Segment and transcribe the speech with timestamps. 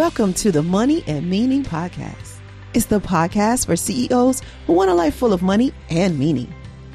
[0.00, 2.38] Welcome to the Money and Meaning Podcast.
[2.72, 6.50] It's the podcast for CEOs who want a life full of money and meaning.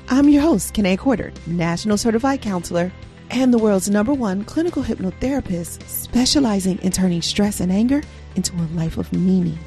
[0.09, 2.91] I'm your host, Kene Turner, National Certified Counselor
[3.29, 8.01] and the world's number one clinical hypnotherapist specializing in turning stress and anger
[8.35, 9.59] into a life of meaning.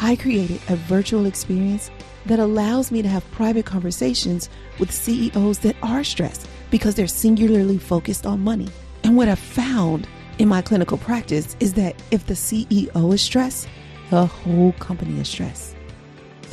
[0.00, 1.92] I created a virtual experience
[2.26, 4.48] that allows me to have private conversations
[4.80, 8.66] with CEOs that are stressed because they're singularly focused on money.
[9.04, 13.68] And what I've found in my clinical practice is that if the CEO is stressed,
[14.10, 15.76] the whole company is stressed.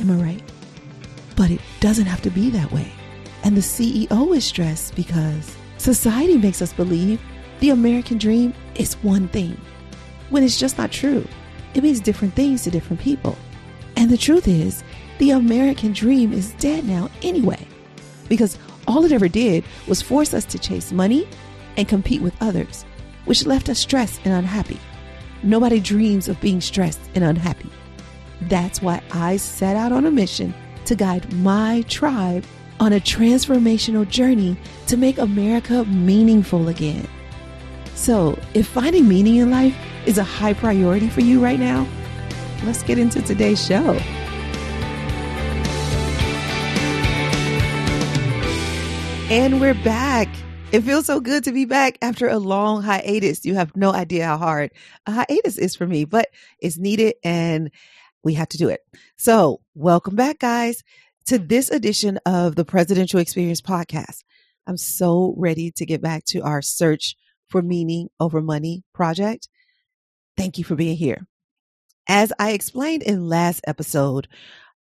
[0.00, 0.42] Am I right?
[1.36, 2.92] But it doesn't have to be that way.
[3.44, 7.20] And the CEO is stressed because society makes us believe
[7.60, 9.58] the American dream is one thing
[10.30, 11.26] when it's just not true.
[11.74, 13.38] It means different things to different people.
[13.96, 14.82] And the truth is,
[15.18, 17.66] the American dream is dead now anyway,
[18.28, 21.28] because all it ever did was force us to chase money
[21.76, 22.84] and compete with others
[23.26, 24.80] which left us stressed and unhappy.
[25.42, 27.70] Nobody dreams of being stressed and unhappy.
[28.42, 30.54] That's why I set out on a mission
[30.86, 32.44] to guide my tribe
[32.80, 37.06] on a transformational journey to make America meaningful again.
[37.94, 41.86] So, if finding meaning in life is a high priority for you right now,
[42.64, 43.98] let's get into today's show.
[49.28, 50.28] And we're back.
[50.72, 53.44] It feels so good to be back after a long hiatus.
[53.44, 54.72] You have no idea how hard
[55.06, 56.28] a hiatus is for me, but
[56.58, 57.70] it's needed and
[58.24, 58.80] we have to do it.
[59.16, 60.82] So, welcome back, guys,
[61.26, 64.24] to this edition of the Presidential Experience Podcast.
[64.66, 67.14] I'm so ready to get back to our search
[67.46, 69.48] for meaning over money project.
[70.36, 71.28] Thank you for being here.
[72.08, 74.26] As I explained in last episode,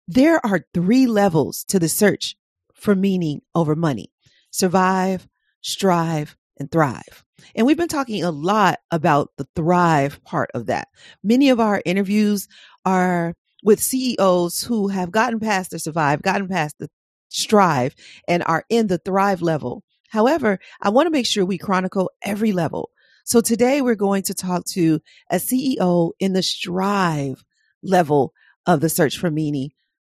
[0.07, 2.37] there are three levels to the search
[2.73, 4.11] for meaning over money
[4.49, 5.27] survive,
[5.67, 7.23] strive, and thrive.
[7.53, 10.87] And we've been talking a lot about the thrive part of that.
[11.23, 12.47] Many of our interviews
[12.85, 16.89] are with CEOs who have gotten past the survive, gotten past the
[17.29, 17.95] strive,
[18.27, 19.83] and are in the thrive level.
[20.09, 22.89] However, I want to make sure we chronicle every level.
[23.25, 27.43] So today we're going to talk to a CEO in the strive
[27.83, 28.33] level
[28.65, 29.71] of the search for meaning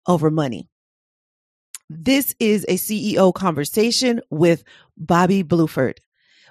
[0.06, 0.68] over money.
[1.90, 4.66] This is a CEO conversation with
[4.98, 6.00] Bobby Bluford.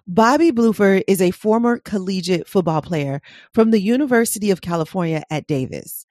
[0.06, 3.20] Bobby Bluford is a former collegiate football player
[3.52, 6.06] from the University of California at Davis,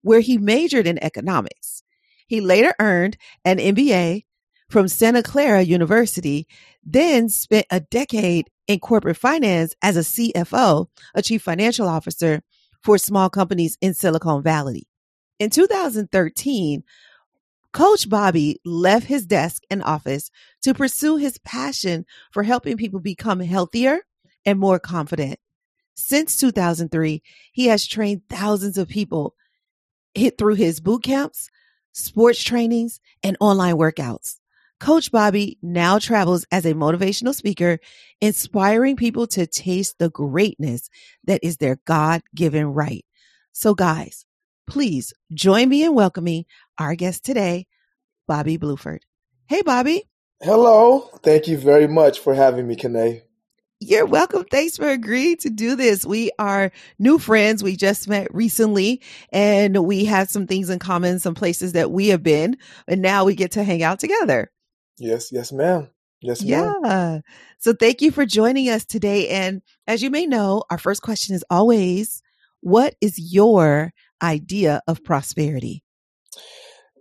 [0.00, 1.82] where he majored in economics.
[2.26, 4.24] He later earned an MBA
[4.70, 6.46] from Santa Clara University,
[6.82, 12.40] then spent a decade in corporate finance as a CFO, a chief financial officer
[12.82, 14.88] for small companies in Silicon Valley.
[15.38, 16.84] In 2013,
[17.72, 20.30] Coach Bobby left his desk and office
[20.62, 24.00] to pursue his passion for helping people become healthier
[24.44, 25.38] and more confident.
[25.94, 27.22] Since 2003,
[27.52, 29.34] he has trained thousands of people
[30.14, 31.48] hit through his boot camps,
[31.92, 34.36] sports trainings, and online workouts.
[34.78, 37.78] Coach Bobby now travels as a motivational speaker,
[38.20, 40.90] inspiring people to taste the greatness
[41.24, 43.04] that is their God given right.
[43.52, 44.26] So, guys,
[44.66, 46.44] please join me in welcoming
[46.78, 47.66] our guest today,
[48.26, 49.00] Bobby Bluford.
[49.46, 50.04] Hey, Bobby.
[50.40, 51.08] Hello.
[51.22, 53.22] Thank you very much for having me, Kene.
[53.84, 54.44] You're welcome.
[54.44, 56.06] Thanks for agreeing to do this.
[56.06, 56.70] We are
[57.00, 57.64] new friends.
[57.64, 59.02] We just met recently
[59.32, 62.56] and we have some things in common, some places that we have been,
[62.86, 64.52] and now we get to hang out together.
[64.98, 65.90] Yes, yes, ma'am.
[66.20, 66.76] Yes, ma'am.
[66.84, 67.20] Yeah.
[67.58, 69.28] So thank you for joining us today.
[69.28, 72.22] And as you may know, our first question is always,
[72.60, 75.82] what is your idea of prosperity?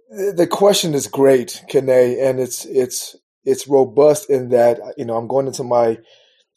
[0.10, 3.16] The question is great, Kene, and it's it's
[3.46, 5.98] it's robust in that you know I'm going into my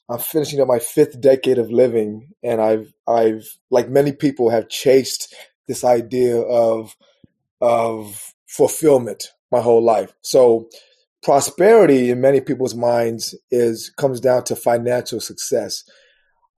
[0.08, 4.68] I'm finishing up my fifth decade of living, and I've I've like many people have
[4.68, 5.34] chased
[5.68, 6.96] this idea of
[7.60, 10.12] of fulfillment my whole life.
[10.22, 10.68] So
[11.22, 15.84] prosperity in many people's minds is comes down to financial success.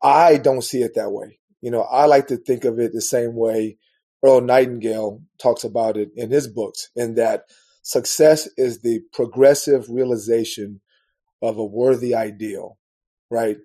[0.02, 1.38] I don't see it that way.
[1.60, 3.76] You know, I like to think of it the same way
[4.24, 7.44] Earl Nightingale talks about it in his books, in that
[7.82, 10.80] success is the progressive realization
[11.42, 12.78] of a worthy ideal,
[13.30, 13.58] right?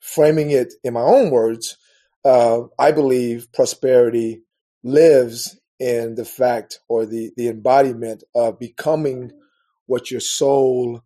[0.00, 1.76] Framing it in my own words,
[2.24, 4.42] uh, I believe prosperity
[4.82, 9.32] lives in the fact or the, the embodiment of becoming
[9.86, 11.02] what your soul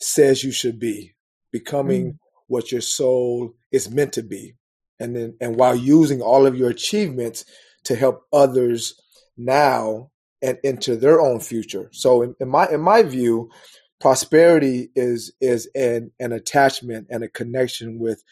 [0.00, 1.14] says you should be,
[1.52, 2.18] becoming mm.
[2.46, 4.54] what your soul is meant to be.
[4.98, 7.44] And then, and while using all of your achievements
[7.86, 9.00] to help others
[9.36, 10.10] now
[10.42, 11.88] and into their own future.
[11.92, 13.50] So in, in my in my view,
[14.00, 18.22] prosperity is is an an attachment and a connection with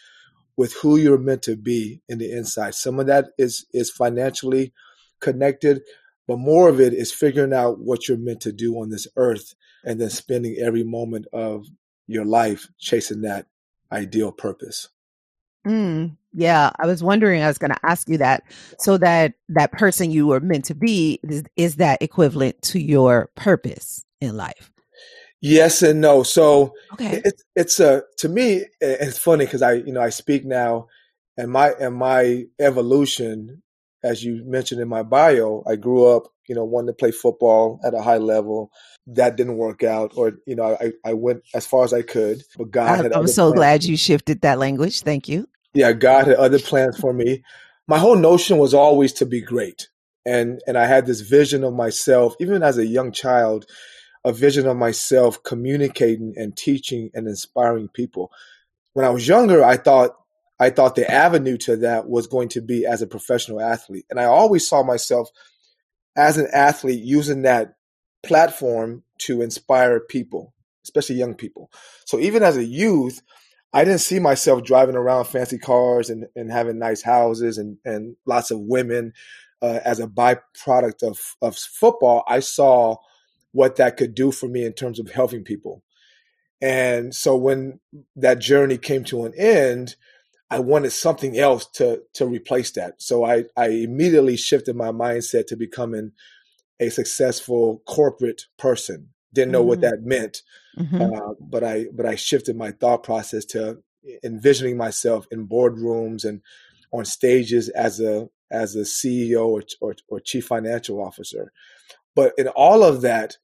[0.56, 2.74] with who you're meant to be in the inside.
[2.74, 4.72] Some of that is is financially
[5.20, 5.82] connected,
[6.28, 9.54] but more of it is figuring out what you're meant to do on this earth
[9.84, 11.66] and then spending every moment of
[12.06, 13.46] your life chasing that
[13.90, 14.88] ideal purpose.
[15.66, 17.42] Mm, yeah, I was wondering.
[17.42, 18.44] I was going to ask you that.
[18.78, 23.30] So that that person you were meant to be is, is that equivalent to your
[23.34, 24.70] purpose in life?
[25.40, 26.22] Yes and no.
[26.22, 27.20] So okay.
[27.24, 30.88] it's it's a to me it's funny because I you know I speak now,
[31.36, 33.62] and my and my evolution,
[34.02, 37.80] as you mentioned in my bio, I grew up you know wanted to play football
[37.84, 38.70] at a high level.
[39.06, 42.42] That didn't work out, or you know I I went as far as I could,
[42.56, 43.12] but God.
[43.12, 43.54] I, I'm so plans.
[43.56, 45.02] glad you shifted that language.
[45.02, 47.42] Thank you yeah, God had other plans for me.
[47.86, 49.88] My whole notion was always to be great.
[50.24, 53.66] And and I had this vision of myself, even as a young child,
[54.24, 58.30] a vision of myself communicating and teaching and inspiring people.
[58.94, 60.16] When I was younger, I thought
[60.58, 64.06] I thought the avenue to that was going to be as a professional athlete.
[64.08, 65.28] And I always saw myself
[66.16, 67.74] as an athlete using that
[68.22, 71.70] platform to inspire people, especially young people.
[72.06, 73.22] So even as a youth,
[73.72, 78.16] I didn't see myself driving around fancy cars and, and having nice houses and, and
[78.24, 79.12] lots of women
[79.60, 82.22] uh, as a byproduct of, of football.
[82.28, 82.96] I saw
[83.52, 85.82] what that could do for me in terms of helping people.
[86.60, 87.80] And so when
[88.16, 89.96] that journey came to an end,
[90.50, 93.00] I wanted something else to to replace that.
[93.02, 96.12] So I, I immediately shifted my mindset to becoming
[96.80, 99.08] a successful corporate person.
[99.32, 99.68] Didn't know mm-hmm.
[99.68, 100.42] what that meant,
[100.78, 101.02] mm-hmm.
[101.02, 103.78] uh, but I but I shifted my thought process to
[104.22, 106.42] envisioning myself in boardrooms and
[106.92, 111.52] on stages as a as a CEO or, or, or chief financial officer.
[112.14, 113.38] But in all of that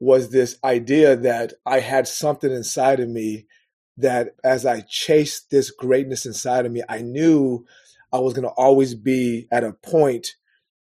[0.00, 3.46] was this idea that I had something inside of me
[3.96, 7.64] that as I chased this greatness inside of me, I knew
[8.12, 10.28] I was going to always be at a point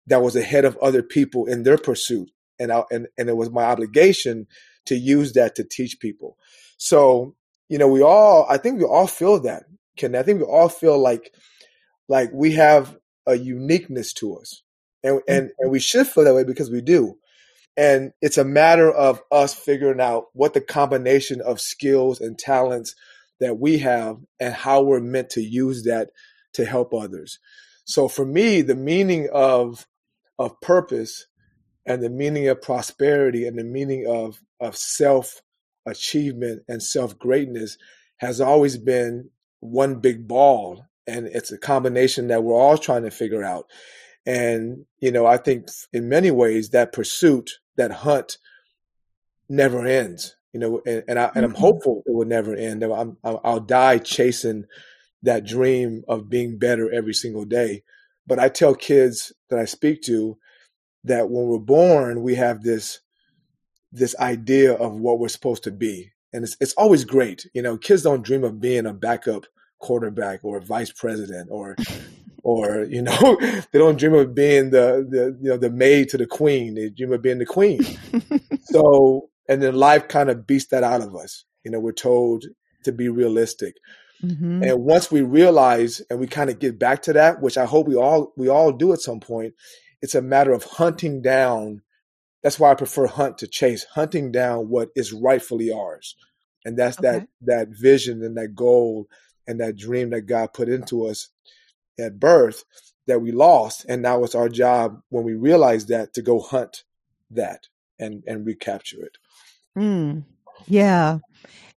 [0.08, 3.50] that was ahead of other people in their pursuit and I, and and it was
[3.50, 4.48] my obligation
[4.86, 6.38] to use that to teach people.
[6.78, 7.36] So
[7.70, 9.64] you know, we all I think we all feel that.
[9.96, 11.34] Ken, I think we all feel like
[12.08, 14.64] like we have a uniqueness to us,
[15.04, 15.54] and and mm-hmm.
[15.60, 17.18] and we should feel that way because we do.
[17.78, 22.96] And it's a matter of us figuring out what the combination of skills and talents
[23.40, 26.10] that we have and how we're meant to use that
[26.54, 27.40] to help others.
[27.86, 29.86] So for me, the meaning of
[30.40, 31.28] of purpose
[31.86, 35.42] and the meaning of prosperity and the meaning of of self
[35.86, 37.78] achievement and self greatness
[38.18, 43.12] has always been one big ball and it's a combination that we're all trying to
[43.12, 43.66] figure out
[44.26, 48.38] and you know i think in many ways that pursuit that hunt
[49.50, 51.62] never ends you know and, and i and i'm mm-hmm.
[51.62, 54.66] hopeful it will never end I'm, i'll die chasing
[55.24, 57.84] that dream of being better every single day
[58.26, 60.38] but i tell kids that i speak to
[61.08, 63.00] that when we're born, we have this
[63.92, 67.46] this idea of what we're supposed to be, and it's it's always great.
[67.54, 69.46] You know, kids don't dream of being a backup
[69.80, 71.76] quarterback or vice president or
[72.48, 73.38] or you know
[73.72, 76.76] they don't dream of being the the you know the maid to the queen.
[76.76, 77.82] They dream of being the queen.
[78.64, 81.44] so and then life kind of beats that out of us.
[81.66, 82.46] You know, we're told
[82.86, 83.76] to be realistic.
[84.24, 84.64] Mm-hmm.
[84.64, 87.86] And once we realize and we kind of get back to that, which I hope
[87.86, 89.54] we all we all do at some point,
[90.02, 91.82] it's a matter of hunting down.
[92.44, 96.16] That's why I prefer hunt to chase, hunting down what is rightfully ours.
[96.64, 97.10] And that's okay.
[97.10, 99.08] that that vision and that goal
[99.46, 101.30] and that dream that God put into us
[102.00, 102.64] at birth
[103.08, 103.86] that we lost.
[103.88, 106.84] And now it's our job when we realize that to go hunt
[107.32, 107.68] that
[108.00, 109.18] and and recapture it.
[109.78, 110.24] Mm,
[110.68, 111.20] yeah.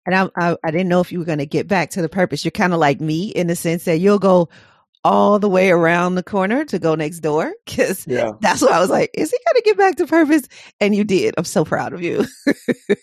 [0.07, 2.09] And I, I, I didn't know if you were going to get back to the
[2.09, 2.45] purpose.
[2.45, 4.49] You're kind of like me in the sense that you'll go
[5.03, 8.33] all the way around the corner to go next door because yeah.
[8.41, 10.47] that's what I was like, is he going to get back to purpose?
[10.81, 11.35] And you did.
[11.39, 12.27] I'm so proud of you.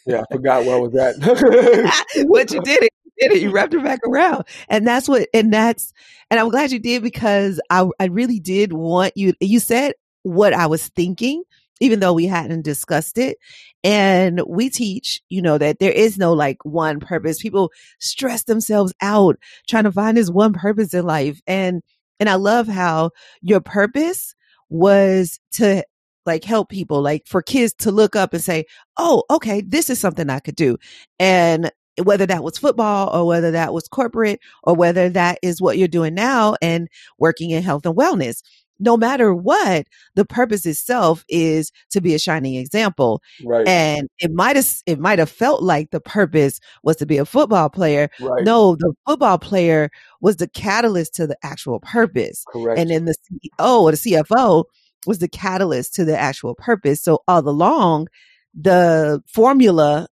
[0.06, 1.20] yeah, I forgot where I was at.
[2.30, 2.92] but you did it.
[3.18, 3.42] You did it.
[3.42, 4.46] You wrapped it back around.
[4.70, 5.94] And that's what, and that's,
[6.30, 9.94] and I'm glad you did because I, I really did want you, you said
[10.24, 11.44] what I was thinking
[11.80, 13.38] even though we hadn't discussed it.
[13.84, 17.42] And we teach, you know, that there is no like one purpose.
[17.42, 21.40] People stress themselves out trying to find this one purpose in life.
[21.48, 21.82] And,
[22.20, 24.36] and I love how your purpose
[24.70, 25.84] was to
[26.26, 28.66] like help people, like for kids to look up and say,
[28.98, 30.78] Oh, okay, this is something I could do.
[31.20, 31.72] And
[32.04, 35.88] whether that was football or whether that was corporate or whether that is what you're
[35.88, 36.88] doing now and
[37.18, 38.42] working in health and wellness.
[38.80, 43.22] no matter what, the purpose itself is to be a shining example.
[43.44, 43.68] Right.
[43.68, 47.26] And it might have it might have felt like the purpose was to be a
[47.26, 48.10] football player.
[48.20, 48.44] Right.
[48.44, 49.90] No, the football player
[50.22, 52.46] was the catalyst to the actual purpose.
[52.48, 52.80] Correct.
[52.80, 54.66] And then the CEO or the CFO
[55.06, 57.02] was the catalyst to the actual purpose.
[57.02, 58.08] So all along,
[58.54, 60.08] the formula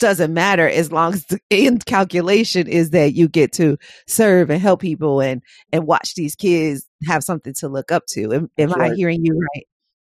[0.00, 4.60] doesn't matter as long as the end calculation is that you get to serve and
[4.60, 8.32] help people and and watch these kids have something to look up to.
[8.32, 8.92] Am, am I right.
[8.94, 9.66] hearing you right?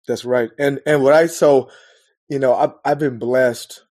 [0.07, 0.49] That's right.
[0.57, 1.69] And and what I so,
[2.29, 3.83] you know, I've I've been blessed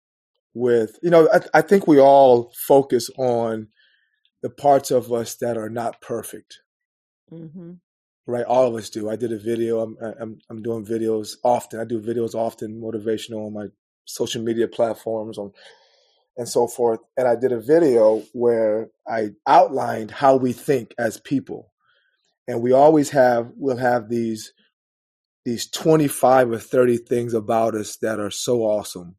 [0.55, 3.69] with, you know, I, I think we all focus on
[4.43, 6.61] the parts of us that are not perfect.
[7.33, 7.73] Mm-hmm.
[8.29, 9.09] Right, all of us do.
[9.09, 9.81] I did a video.
[9.81, 11.79] I'm I'm I'm doing videos often.
[11.79, 13.67] I do videos often, motivational on my
[14.07, 15.53] social media platforms on
[16.37, 17.01] and so forth.
[17.17, 21.73] And I did a video where I outlined how we think as people.
[22.49, 24.53] And we always have we'll have these
[25.45, 29.17] these 25 or 30 things about us that are so awesome.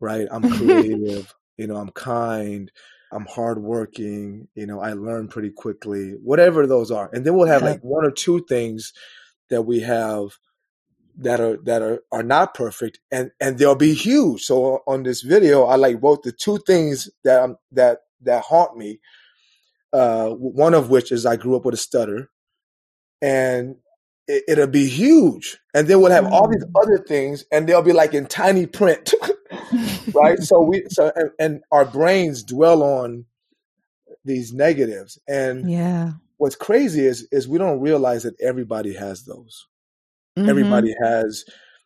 [0.00, 0.28] Right?
[0.30, 2.70] I'm creative, you know, I'm kind,
[3.12, 7.10] I'm hardworking, you know, I learn pretty quickly, whatever those are.
[7.12, 8.92] And then we'll have like one or two things
[9.50, 10.30] that we have
[11.18, 14.42] that are that are are not perfect and and they'll be huge.
[14.42, 18.76] So on this video, I like wrote the two things that um that that haunt
[18.76, 19.00] me.
[19.92, 22.30] Uh, one of which is I grew up with a stutter,
[23.22, 23.76] and
[24.28, 25.58] it, it'll be huge.
[25.74, 26.82] And then we'll have all these Mm.
[26.82, 29.14] other things, and they'll be like in tiny print,
[30.14, 30.38] right?
[30.40, 33.26] So we so and, and our brains dwell on
[34.24, 36.12] these negatives, and yeah.
[36.38, 39.66] what's crazy is is we don't realize that everybody has those
[40.36, 40.48] Mhm.
[40.48, 41.44] everybody has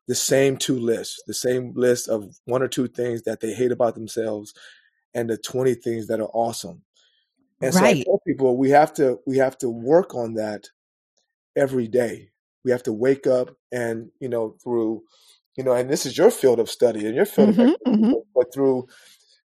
[0.09, 3.73] the same two lists, the same list of one or two things that they hate
[3.73, 4.55] about themselves
[5.15, 6.83] and the 20 things that are awesome.
[7.63, 10.69] And so I tell people we have to we have to work on that
[11.57, 12.31] every day.
[12.65, 15.03] We have to wake up and, you know, through,
[15.57, 18.07] you know, and this is your field of study and your field of Mhm, expertise,
[18.07, 18.13] mhm.
[18.13, 18.87] but, but through,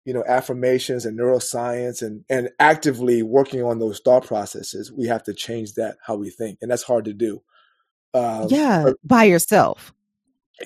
[0.06, 5.24] you know, affirmations and neuroscience and and actively working on those thought processes, we have
[5.24, 6.60] to change that how we think.
[6.62, 7.44] And that's hard to do.
[8.14, 9.94] Um, Yeah, but by yourself.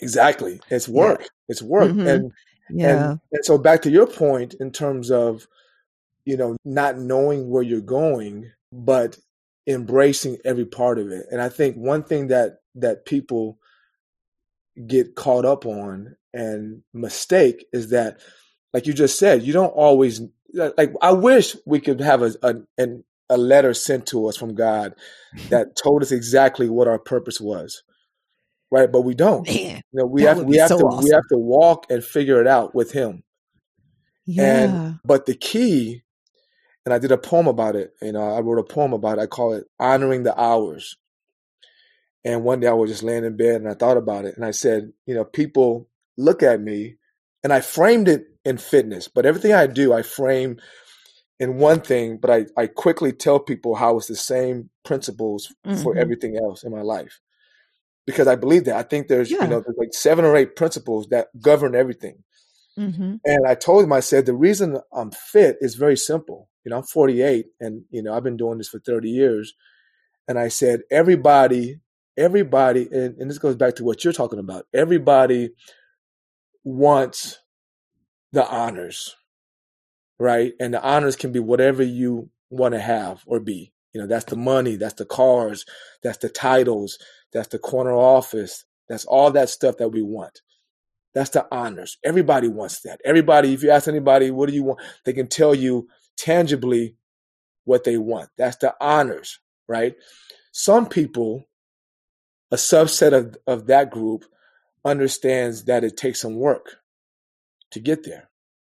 [0.02, 0.60] Exactly.
[0.70, 0.94] It's Yeah.
[0.94, 1.28] work.
[1.48, 1.92] It's work.
[1.92, 2.08] Mhm.
[2.08, 2.32] And
[2.70, 3.12] Yeah.
[3.12, 5.48] and and so back to your point in terms of
[6.26, 9.18] you know not knowing where you're going but
[9.68, 11.26] embracing every part of it.
[11.32, 13.58] And I think one thing that that people
[14.88, 18.20] get caught up on and mistake is that
[18.74, 20.22] like you just said, you don't always
[20.54, 24.56] like I wish we could have a a, an, a letter sent to us from
[24.56, 24.94] God
[25.50, 27.84] that told us exactly what our purpose was.
[28.72, 28.92] Right?
[28.92, 29.48] But we don't.
[29.48, 32.42] Man, You know, we have we have so to we have to walk and figure
[32.42, 33.24] it out with him.
[34.26, 34.44] Yeah.
[34.44, 36.04] And but the key,
[36.86, 37.94] and I did a poem about it.
[38.02, 39.22] You know, I wrote a poem about it.
[39.22, 40.98] I call it honoring the hours.
[42.26, 44.44] And one day I was just laying in bed and I thought about it and
[44.44, 46.96] I said, you know, people look at me
[47.44, 50.58] and I framed it in fitness, but everything I do, I frame
[51.40, 55.94] in one thing, but I, I quickly tell people how it's the same principles for
[55.94, 55.98] Mhm.
[55.98, 57.20] everything else in my life.
[58.06, 58.76] Because I believe that.
[58.78, 62.24] I think there's, you know, there's like seven or eight principles that govern everything.
[62.78, 63.20] Mhm.
[63.26, 66.50] And I told him, I said, the reason I'm fit is very simple.
[66.64, 69.54] You know, I'm 48 and, you know, I've been doing this for 30 years.
[70.28, 71.80] And I said, everybody,
[72.18, 74.68] everybody, and, and this goes back to what you're talking about.
[74.74, 75.52] Everybody
[76.64, 77.40] wants
[78.32, 79.16] the honors,
[80.20, 80.54] right?
[80.60, 83.74] And the honors can be whatever you want to have or be.
[83.94, 85.66] You know, that's the money, that's the cars,
[86.04, 86.98] that's the titles,
[87.32, 90.42] that's the corner office, that's all that stuff that we want.
[91.14, 91.98] That's the honors.
[92.04, 93.00] Everybody wants that.
[93.06, 94.82] Everybody, if you ask anybody, what do you want?
[95.06, 96.98] They can tell you tangibly
[97.64, 98.30] what they want.
[98.38, 99.96] That's the honors, right?
[100.52, 101.46] Some people,
[102.52, 104.26] a subset of, of that group,
[104.84, 106.78] understands that it takes some work
[107.72, 108.30] to get there,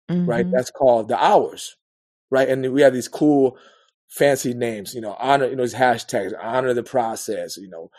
[0.09, 0.45] right?
[0.45, 0.51] Mhm.
[0.51, 1.77] That's called the hours,
[2.29, 2.49] right?
[2.49, 3.57] And we have these cool,
[4.07, 7.91] fancy names, you know, honor, you know, these hashtags, honor the process, you know,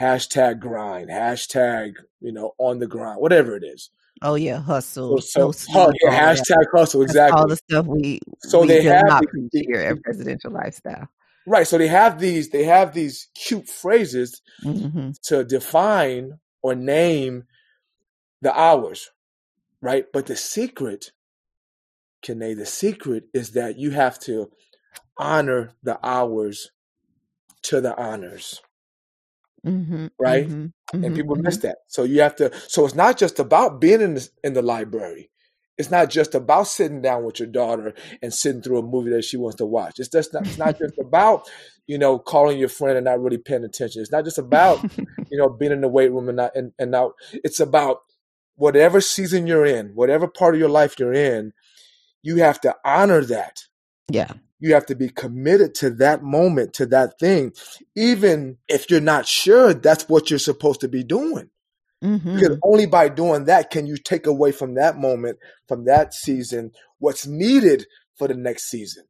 [0.00, 3.90] hashtag grind, hashtag, you know, on the grind, whatever it is.
[4.22, 8.60] Oh yeah, hustle, so no oh, yeah, hashtag hustle, That's all the stuff we So
[8.60, 11.08] we they have not the, preach here at Presidential Lifestyle.
[11.46, 11.66] right.
[11.66, 17.44] So they have these, they have these cute phrases hmm to define or name
[18.40, 19.10] the hours,
[19.80, 20.06] right?
[20.12, 21.12] But the secret,
[22.22, 24.50] Kene, the secret is that you have to
[25.18, 26.70] honor the hours
[27.62, 28.60] to the honors,
[29.64, 30.48] hmm right?
[30.48, 30.66] hmm
[31.02, 31.78] And hmm people hmm miss that.
[31.88, 32.52] So you have to.
[32.68, 35.30] So it's not just about being in the, in the library.
[35.78, 39.24] It's not just about sitting down with your daughter and sitting through a movie that
[39.24, 39.98] she wants to watch.
[39.98, 41.48] It's just not, it's not just about,
[41.86, 44.02] you know, calling your friend and not really paying attention.
[44.02, 44.80] It's not just about,
[45.30, 48.00] you know, being in the weight room and not, and, and now it's about
[48.56, 51.52] whatever season you're in, whatever part of your life you're in,
[52.22, 53.64] you have to honor that.
[54.10, 54.32] Yeah.
[54.60, 57.52] You have to be committed to that moment, to that thing,
[57.96, 61.50] even if you're not sure that's what you're supposed to be doing.
[62.02, 62.34] Mm-hmm.
[62.34, 65.38] Because only by doing that can you take away from that moment,
[65.68, 67.86] from that season, what's needed
[68.16, 69.04] for the next season.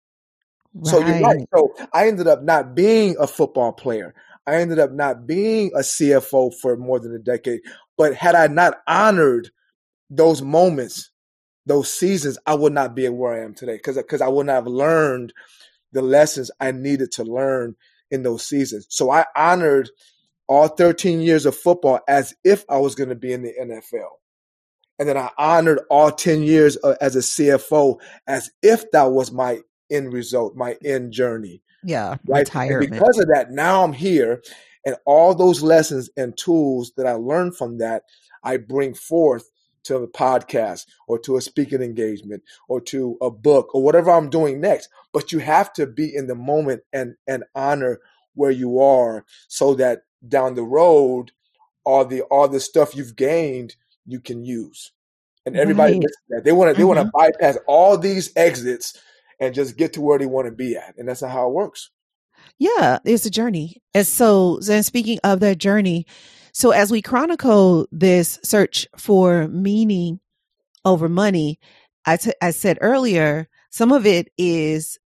[0.75, 0.87] Right.
[0.87, 1.47] So you're right.
[1.54, 4.14] So I ended up not being a football player.
[4.47, 7.61] I ended up not being a CFO for more than a decade.
[7.97, 9.50] But had I not honored
[10.11, 11.11] those moments,
[11.66, 14.54] those seasons, I would not be where I am today because because I would not
[14.54, 15.33] have learned
[15.92, 17.76] the lessons I needed to learn
[18.11, 18.87] in those seasons.
[18.88, 19.90] So I honored
[20.49, 24.09] all 13 years of football as if I was going to be in the NFL.
[24.99, 29.33] And then I honored all 10 years uh, as a CFO as if that was
[29.33, 31.62] my end result, my end journey.
[31.83, 32.16] Yeah.
[32.26, 32.40] Right.
[32.40, 32.83] Retirement.
[32.83, 34.42] And because of that, now I'm here
[34.85, 38.02] and all those lessons and tools that I learned from that,
[38.42, 39.49] I bring forth
[39.84, 44.30] to a podcast or to a speaking engagement or to a book or whatever I'm
[44.30, 44.88] doing next.
[45.12, 48.00] But you have to be in the moment and, and honor
[48.34, 51.32] where you are so that down the road,
[51.84, 54.92] all the all the stuff you've gained you can use.
[55.44, 56.06] And everybody right.
[56.28, 56.44] that.
[56.44, 56.96] They want to they mm-hmm.
[56.96, 59.00] want to bypass all these exits
[59.40, 60.96] and just get to where they want to be at.
[60.96, 61.90] And that's not how it works.
[62.58, 63.82] Yeah, it's a journey.
[63.94, 66.06] And so then speaking of that journey,
[66.52, 70.21] so as we chronicle this search for meaning
[70.85, 71.59] over money,
[72.06, 74.99] I, t- I said earlier, some of it is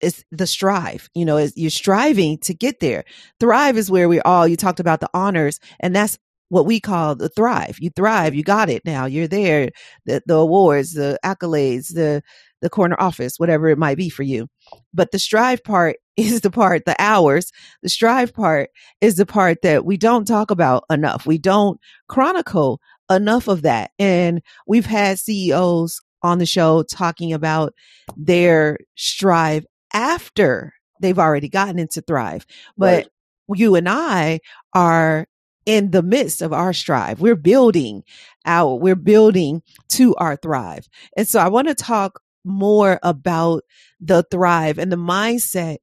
[0.00, 1.08] is the strive.
[1.14, 3.04] You know, you're striving to get there.
[3.40, 4.46] Thrive is where we all.
[4.46, 7.78] You talked about the honors, and that's what we call the thrive.
[7.80, 8.34] You thrive.
[8.34, 9.06] You got it now.
[9.06, 9.70] You're there.
[10.04, 12.22] The the awards, the accolades, the
[12.60, 14.48] the corner office, whatever it might be for you.
[14.92, 18.70] But the strive part is the part, the hours, the strive part
[19.00, 21.26] is the part that we don't talk about enough.
[21.26, 22.80] We don't chronicle
[23.10, 23.90] enough of that.
[23.98, 27.74] And we've had CEOs on the show talking about
[28.16, 32.46] their strive after they've already gotten into thrive.
[32.76, 33.08] But
[33.48, 33.58] right.
[33.58, 34.40] you and I
[34.72, 35.26] are
[35.66, 37.20] in the midst of our strive.
[37.20, 38.04] We're building
[38.44, 40.88] out, we're building to our thrive.
[41.16, 43.64] And so I want to talk more about
[44.00, 45.78] the thrive and the mindset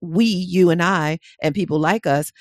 [0.00, 2.32] we, you and I, and people like us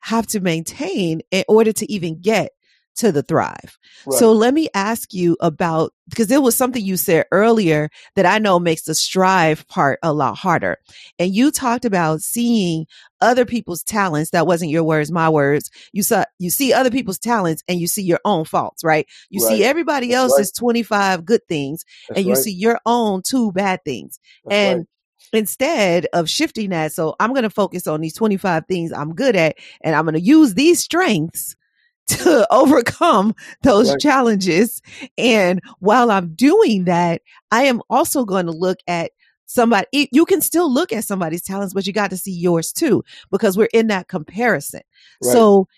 [0.00, 2.50] have to maintain in order to even get
[2.96, 3.78] to the thrive.
[4.06, 4.18] Right.
[4.18, 8.38] So let me ask you about because it was something you said earlier that I
[8.38, 10.78] know makes the strive part a lot harder.
[11.18, 12.86] And you talked about seeing
[13.20, 14.30] other people's talents.
[14.30, 15.70] That wasn't your words, my words.
[15.92, 19.06] You saw you see other people's talents and you see your own faults, right?
[19.30, 19.56] You right.
[19.56, 20.58] see everybody else's right.
[20.58, 24.20] 25 good things That's and you see your own two bad things.
[24.44, 24.86] That's and
[25.32, 29.36] instead of shifting that, so I'm going to focus on these 25 things I'm good
[29.36, 31.56] at and I'm going to use these strengths
[32.08, 34.00] to overcome those right.
[34.00, 34.82] challenges.
[35.16, 39.12] And while I'm doing that, I am also going to look at
[39.46, 43.02] somebody, you can still look at somebody's talents, but you got to see yours too,
[43.30, 44.80] because we're in that comparison.
[45.22, 45.32] Right.
[45.32, 45.68] So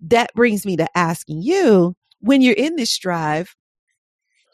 [0.00, 3.54] that brings me to asking you when you're in this strive,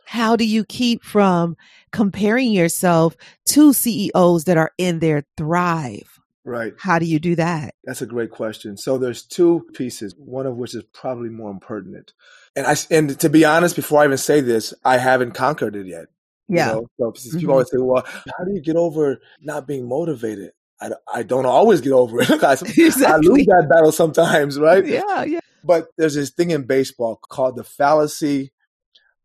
[0.04, 1.56] how do you keep from
[1.92, 6.11] comparing yourself to CEOs that are in their thrive?
[6.44, 6.72] Right.
[6.78, 7.74] How do you do that?
[7.84, 8.76] That's a great question.
[8.76, 12.12] So there's two pieces, one of which is probably more impertinent.
[12.56, 15.86] And I and to be honest, before I even say this, I haven't conquered it
[15.86, 16.06] yet.
[16.48, 16.74] Yeah.
[16.74, 17.12] You know?
[17.12, 17.50] So people mm-hmm.
[17.50, 21.80] always say, "Well, how do you get over not being motivated?" I, I don't always
[21.80, 22.30] get over it.
[22.42, 23.06] I, exactly.
[23.06, 24.84] I lose that battle sometimes, right?
[24.84, 25.40] Yeah, yeah.
[25.64, 28.52] But there's this thing in baseball called the fallacy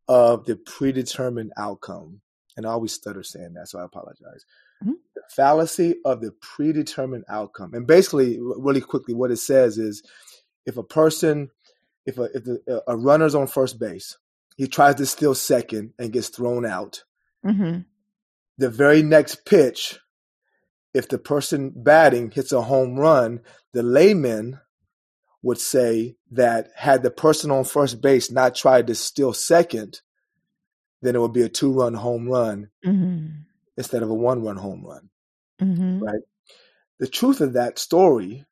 [0.07, 2.21] of the predetermined outcome.
[2.55, 4.45] And I always stutter saying that, so I apologize.
[5.31, 7.73] Fallacy of the predetermined outcome.
[7.73, 10.03] And basically, really quickly, what it says is
[10.65, 11.49] if a person,
[12.05, 14.17] if a, if the, a runner's on first base,
[14.55, 17.03] he tries to steal second and gets thrown out.
[17.45, 17.81] Mm-hmm.
[18.57, 19.99] The very next pitch,
[20.93, 23.41] if the person batting hits a home run,
[23.73, 24.59] the layman
[25.43, 30.01] would say that had the person on first base not tried to steal second,
[31.03, 32.69] then it would be a two run home run.
[32.83, 33.27] Mm-hmm
[33.77, 35.09] instead of a one run home run.
[35.61, 35.99] Mm-hmm.
[35.99, 36.21] Right.
[36.99, 38.45] The truth of that story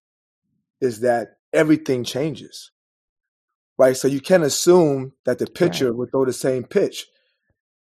[0.81, 2.71] is that everything changes.
[3.77, 3.97] Right.
[3.97, 5.95] So you can't assume that the pitcher right.
[5.95, 7.07] would throw the same pitch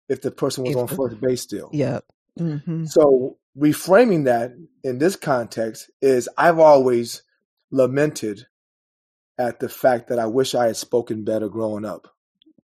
[0.08, 1.70] if the person was if, on first base still.
[1.72, 2.00] Yeah.
[2.38, 2.84] Mm-hmm.
[2.84, 4.52] So reframing that
[4.84, 7.22] in this context is I've always
[7.70, 8.46] lamented
[9.38, 12.14] at the fact that I wish I had spoken better growing up.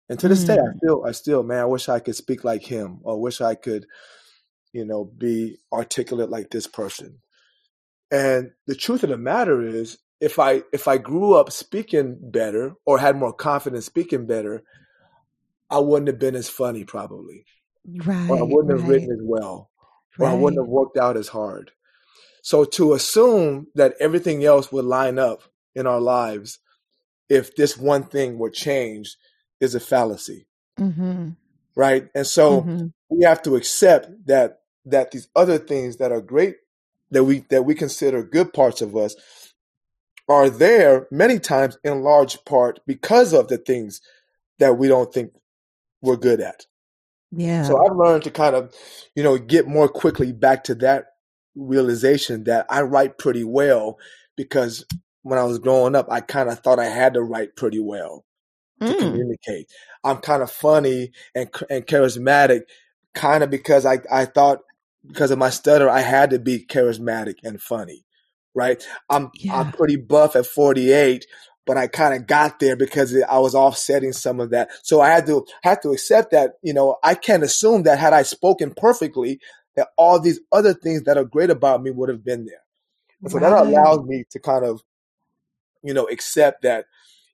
[0.08, 0.48] And to this mm.
[0.48, 3.40] day, I feel, I still, man, I wish I could speak like him, or wish
[3.40, 3.86] I could,
[4.72, 7.18] you know, be articulate like this person.
[8.10, 12.74] And the truth of the matter is, if I if I grew up speaking better
[12.84, 14.62] or had more confidence speaking better,
[15.70, 17.44] I wouldn't have been as funny probably.
[17.86, 18.28] Right.
[18.28, 18.80] Or I wouldn't right.
[18.80, 19.70] have written as well.
[20.18, 20.32] Or right.
[20.32, 21.70] I wouldn't have worked out as hard.
[22.42, 25.42] So to assume that everything else would line up
[25.74, 26.58] in our lives
[27.28, 29.16] if this one thing were changed
[29.60, 30.46] is a fallacy.
[30.78, 31.30] Mm-hmm.
[31.76, 32.08] Right.
[32.14, 32.86] And so mm-hmm.
[33.10, 36.56] we have to accept that that these other things that are great
[37.10, 39.16] that we that we consider good parts of us
[40.28, 44.00] are there many times in large part because of the things
[44.58, 45.32] that we don't think
[46.02, 46.66] we're good at.
[47.30, 47.62] Yeah.
[47.62, 48.74] So I've learned to kind of,
[49.14, 51.06] you know, get more quickly back to that
[51.54, 53.98] realization that I write pretty well
[54.36, 54.84] because
[55.22, 58.24] when I was growing up, I kind of thought I had to write pretty well
[58.80, 58.98] to mm.
[58.98, 59.70] communicate.
[60.04, 62.62] I'm kind of funny and and charismatic,
[63.14, 64.60] kind of because I I thought
[65.08, 68.04] because of my stutter I had to be charismatic and funny,
[68.54, 68.86] right?
[69.10, 69.56] I'm yeah.
[69.58, 71.26] I'm pretty buff at 48,
[71.66, 74.70] but I kind of got there because I was offsetting some of that.
[74.82, 78.12] So I had to had to accept that, you know, I can't assume that had
[78.12, 79.40] I spoken perfectly,
[79.76, 82.62] that all these other things that are great about me would have been there.
[83.22, 84.82] And so that allowed me to kind of,
[85.82, 86.86] you know, accept that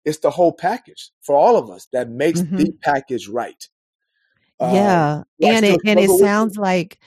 [0.05, 2.57] it's the whole package for all of us that makes mm-hmm.
[2.57, 3.69] the package right.
[4.61, 5.15] Yeah.
[5.17, 6.99] Um, and it and it sounds like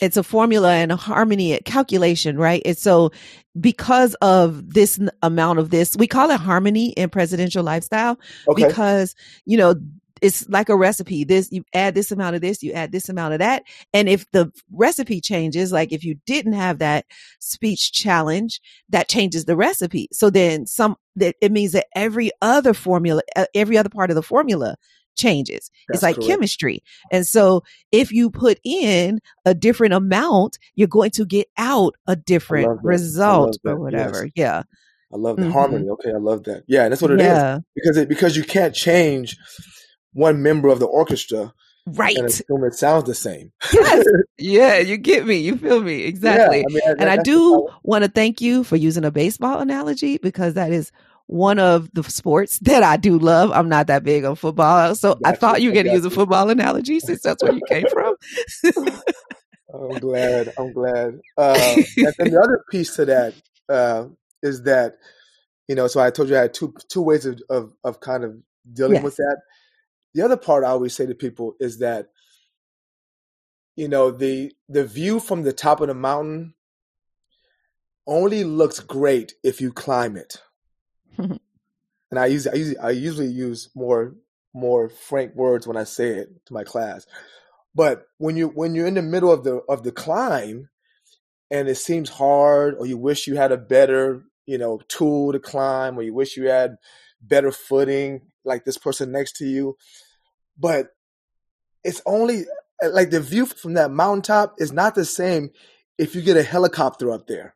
[0.00, 2.62] it's a formula and a harmony calculation, right?
[2.64, 3.10] It's so
[3.58, 8.66] because of this amount of this, we call it harmony in presidential lifestyle okay.
[8.66, 9.14] because,
[9.44, 9.74] you know,
[10.20, 11.24] it's like a recipe.
[11.24, 13.64] This, you add this amount of this, you add this amount of that.
[13.92, 17.06] And if the recipe changes, like if you didn't have that
[17.38, 20.08] speech challenge, that changes the recipe.
[20.12, 23.22] So then some, that it means that every other formula,
[23.54, 24.76] every other part of the formula
[25.16, 25.70] changes.
[25.88, 26.28] That's it's like correct.
[26.28, 26.82] chemistry.
[27.10, 32.16] And so if you put in a different amount, you're going to get out a
[32.16, 34.24] different result or whatever.
[34.24, 34.32] Yes.
[34.36, 34.62] Yeah.
[35.12, 35.52] I love the mm-hmm.
[35.52, 35.88] harmony.
[35.88, 36.62] Okay, I love that.
[36.68, 37.56] Yeah, that's what it yeah.
[37.56, 39.36] is Because it because you can't change
[40.12, 41.52] one member of the orchestra
[41.86, 44.06] right and assume it sounds the same yes.
[44.38, 48.04] yeah you get me you feel me exactly yeah, I mean, and i do want
[48.04, 50.92] to thank you for using a baseball analogy because that is
[51.30, 53.52] one of the sports that I do love.
[53.52, 54.96] I'm not that big on football.
[54.96, 55.28] So gotcha.
[55.28, 57.86] I thought you were going to use a football analogy since that's where you came
[57.88, 58.16] from.
[59.72, 60.52] I'm glad.
[60.58, 61.20] I'm glad.
[61.38, 61.76] Uh,
[62.18, 63.34] and the other piece to that
[63.68, 64.06] uh,
[64.42, 64.94] is that,
[65.68, 68.24] you know, so I told you I had two two ways of of, of kind
[68.24, 68.34] of
[68.72, 69.04] dealing yes.
[69.04, 69.36] with that.
[70.14, 72.08] The other part I always say to people is that,
[73.76, 76.54] you know, the the view from the top of the mountain
[78.06, 80.42] only looks great if you climb it
[82.10, 84.14] and I use I usually I usually use more
[84.52, 87.06] more frank words when I say it to my class.
[87.74, 90.68] But when you when you're in the middle of the of the climb
[91.50, 95.38] and it seems hard or you wish you had a better, you know, tool to
[95.38, 96.76] climb or you wish you had
[97.20, 99.76] better footing like this person next to you.
[100.58, 100.88] But
[101.84, 102.44] it's only
[102.82, 105.50] like the view from that mountaintop is not the same
[105.98, 107.54] if you get a helicopter up there.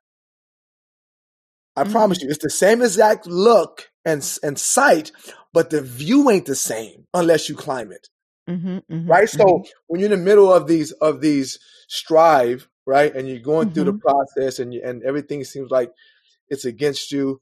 [1.77, 1.93] I mm-hmm.
[1.93, 5.13] promise you, it's the same exact look and and sight,
[5.53, 8.09] but the view ain't the same unless you climb it.
[8.49, 9.29] Mm-hmm, mm-hmm, right.
[9.29, 9.71] So mm-hmm.
[9.87, 13.85] when you're in the middle of these of these strive, right, and you're going through
[13.85, 14.09] the mm-hmm.
[14.09, 15.91] process, and you, and everything seems like
[16.49, 17.41] it's against you.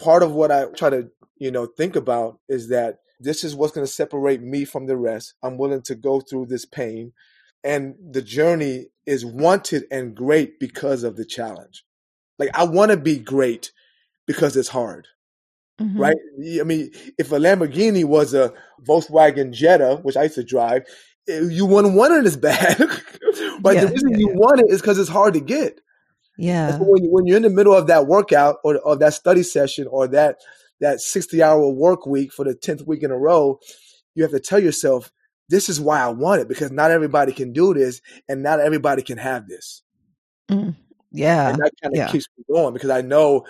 [0.00, 3.72] Part of what I try to you know think about is that this is what's
[3.72, 5.34] going to separate me from the rest.
[5.42, 7.12] I'm willing to go through this pain,
[7.62, 11.84] and the journey is wanted and great because of the challenge.
[12.38, 13.72] Like I want to be great
[14.26, 15.08] because it's hard.
[15.80, 16.00] Mm-hmm.
[16.00, 16.16] Right?
[16.60, 18.52] I mean, if a Lamborghini was a
[18.86, 20.84] Volkswagen Jetta, which I used to drive,
[21.28, 22.78] eh, you wouldn't want it as bad.
[23.60, 24.36] but yeah, the reason yeah, you yeah.
[24.36, 25.80] want it is because it's hard to get.
[26.36, 26.78] Yeah.
[26.78, 29.86] So when, when you're in the middle of that workout or of that study session
[29.88, 30.38] or that
[30.80, 33.58] that 60 hour work week for the 10th week in a row,
[34.14, 35.10] you have to tell yourself,
[35.48, 39.02] this is why I want it because not everybody can do this and not everybody
[39.02, 39.82] can have this.
[40.50, 40.74] Mm.
[41.12, 41.50] Yeah.
[41.50, 42.08] And that kind of yeah.
[42.08, 43.46] keeps me going because I know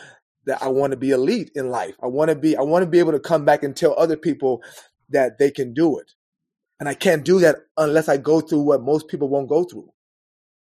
[0.46, 1.94] that I want to be elite in life.
[2.02, 4.16] I want to be I want to be able to come back and tell other
[4.16, 4.62] people
[5.10, 6.12] that they can do it.
[6.80, 9.90] And I can't do that unless I go through what most people won't go through.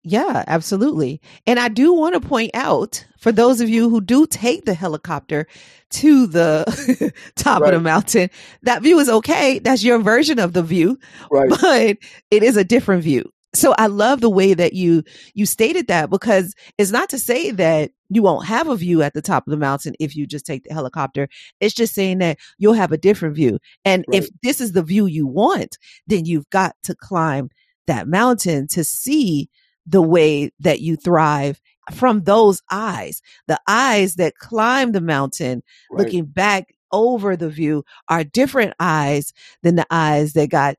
[0.04, 1.22] Yeah, absolutely.
[1.46, 4.74] And I do want to point out for those of you who do take the
[4.74, 5.46] helicopter
[5.92, 7.74] to the top right.
[7.74, 8.30] of the mountain,
[8.64, 9.60] that view is okay.
[9.60, 10.98] That's your version of the view.
[11.32, 11.50] Right.
[11.50, 11.98] But
[12.32, 16.10] it is a different view So I love the way that you you stated that
[16.10, 19.52] because it's not to say that you won't have a view at the top of
[19.52, 21.28] the mountain if you just take the helicopter.
[21.60, 23.60] It's just saying that you'll have a different view.
[23.86, 24.24] And right.
[24.24, 27.50] if this is the view you want, then you've got to climb
[27.88, 29.50] that mountain to see
[29.90, 31.60] the way that you thrive
[31.94, 33.22] from those eyes.
[33.48, 36.06] The eyes that climb the mountain, right.
[36.06, 40.76] looking back over the view are different eyes than the eyes that got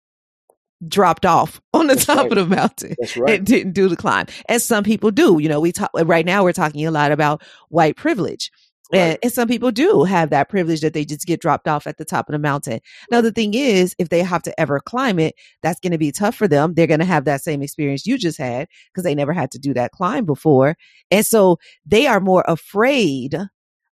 [0.87, 2.39] dropped off on the That's top right.
[2.39, 3.37] of the mountain That's right.
[3.37, 4.27] and didn't do the climb.
[4.49, 5.39] And some people do.
[5.41, 8.51] You know, we talk right now we're talking a lot about white privilege.
[8.93, 9.01] Right.
[9.01, 11.97] And, and, some people do have that privilege that they just get dropped off at
[11.97, 12.81] the top of the mountain.
[13.11, 16.11] Now, the thing is, if they have to ever climb it, that's going to be
[16.11, 16.75] tough for them.
[16.75, 19.59] They're going to have that same experience you just had because they never had to
[19.59, 20.77] do that climb before.
[21.11, 23.39] And so they are more afraid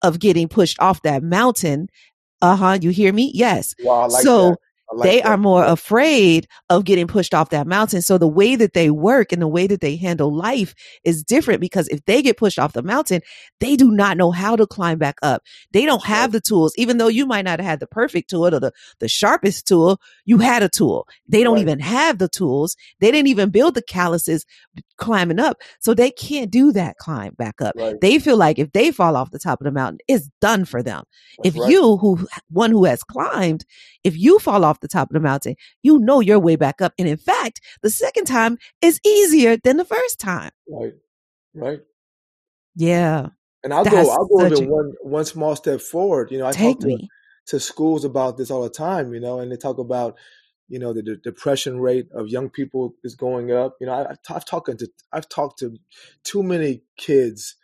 [0.03, 1.87] of getting pushed off that mountain.
[2.41, 2.77] Uh huh.
[2.79, 3.31] You hear me?
[3.33, 3.73] Yes.
[3.83, 4.57] Wow, like so that.
[4.95, 5.27] Like they that.
[5.27, 8.01] are more afraid of getting pushed off that mountain.
[8.01, 11.61] So the way that they work and the way that they handle life is different
[11.61, 13.21] because if they get pushed off the mountain,
[13.59, 15.43] they do not know how to climb back up.
[15.71, 18.47] They don't have the tools, even though you might not have had the perfect tool
[18.47, 21.07] or the, the sharpest tool, you had a tool.
[21.27, 21.61] They don't right.
[21.61, 22.75] even have the tools.
[22.99, 24.45] They didn't even build the calluses
[24.97, 25.57] climbing up.
[25.79, 27.75] So they can't do that climb back up.
[27.75, 27.99] Right.
[27.99, 30.81] They feel like if they fall off the top of the mountain, it's done for
[30.83, 31.03] them.
[31.37, 31.69] That's if right.
[31.69, 33.65] you, who one who has climbed,
[34.03, 36.93] if you fall off the top of the mountain, you know your way back up.
[36.99, 40.51] And in fact, the second time is easier than the first time.
[40.69, 40.93] Right.
[41.55, 41.81] Right.
[42.75, 43.29] Yeah.
[43.63, 46.31] And I'll go I'll go even one one small step forward.
[46.31, 46.97] You know, I talk to,
[47.47, 50.17] to schools about this all the time, you know, and they talk about
[50.69, 54.15] you know the, the, depression rate of young people is going up you know I,
[54.33, 55.77] have talked to i've talked to
[56.23, 57.55] too many kids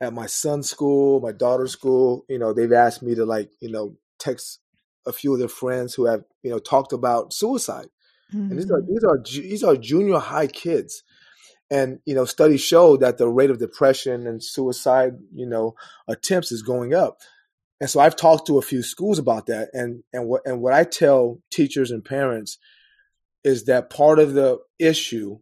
[0.00, 3.70] at my son's school my daughter's school you know they've asked me to like you
[3.70, 4.60] know text
[5.06, 7.88] a few of their friends who have you know talked about suicide
[8.32, 8.50] mm-hmm.
[8.50, 8.92] and these are mm-hmm.
[8.92, 11.02] these are these are junior high kids
[11.70, 15.74] and you know studies show that the rate of depression and suicide you know
[16.08, 17.18] attempts is going up
[17.80, 20.72] and so I've talked to a few schools about that, and and what and what
[20.72, 22.56] I tell teachers and parents
[23.42, 25.40] is that part of the issue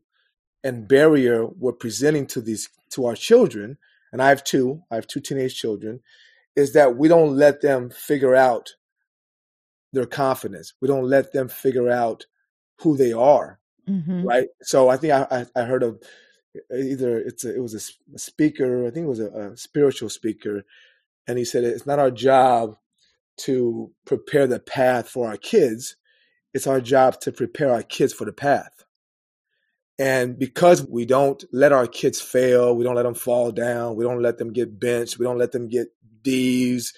[0.65, 3.79] and barrier we're presenting to these to our children,
[4.13, 6.01] and I have two, I have two teenage children,
[6.57, 8.71] is that we don't let them figure out
[9.93, 10.75] their confidence.
[10.81, 12.27] We don't let them figure out
[12.81, 14.27] who they are, mm-hmm.
[14.27, 14.49] right?
[14.63, 16.03] So I think I, I, I heard of
[16.75, 20.65] either it's a, it was a, speaker, I think it was a, a spiritual speaker
[21.27, 22.77] and he said it's not our job
[23.39, 25.97] to prepare the path for our kids
[26.55, 28.85] it's our job to prepare our kids for the path
[29.99, 34.05] and because we don't let our kids fail we don't let them fall down we
[34.05, 35.89] don't let them get benched we don't let them get
[36.23, 36.93] d's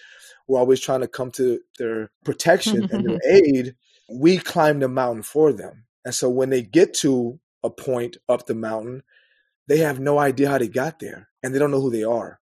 [0.47, 3.75] we're always trying to come to their protection and their aid
[4.11, 8.47] we climb the mountain for them and so when they get to a point up
[8.47, 9.03] the mountain
[9.67, 12.41] they have no idea how they got there and they don't know who they are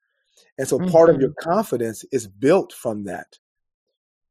[0.57, 0.91] and so mm-hmm.
[0.91, 1.49] part of your mm-hmm.
[1.49, 3.39] confidence is built from that.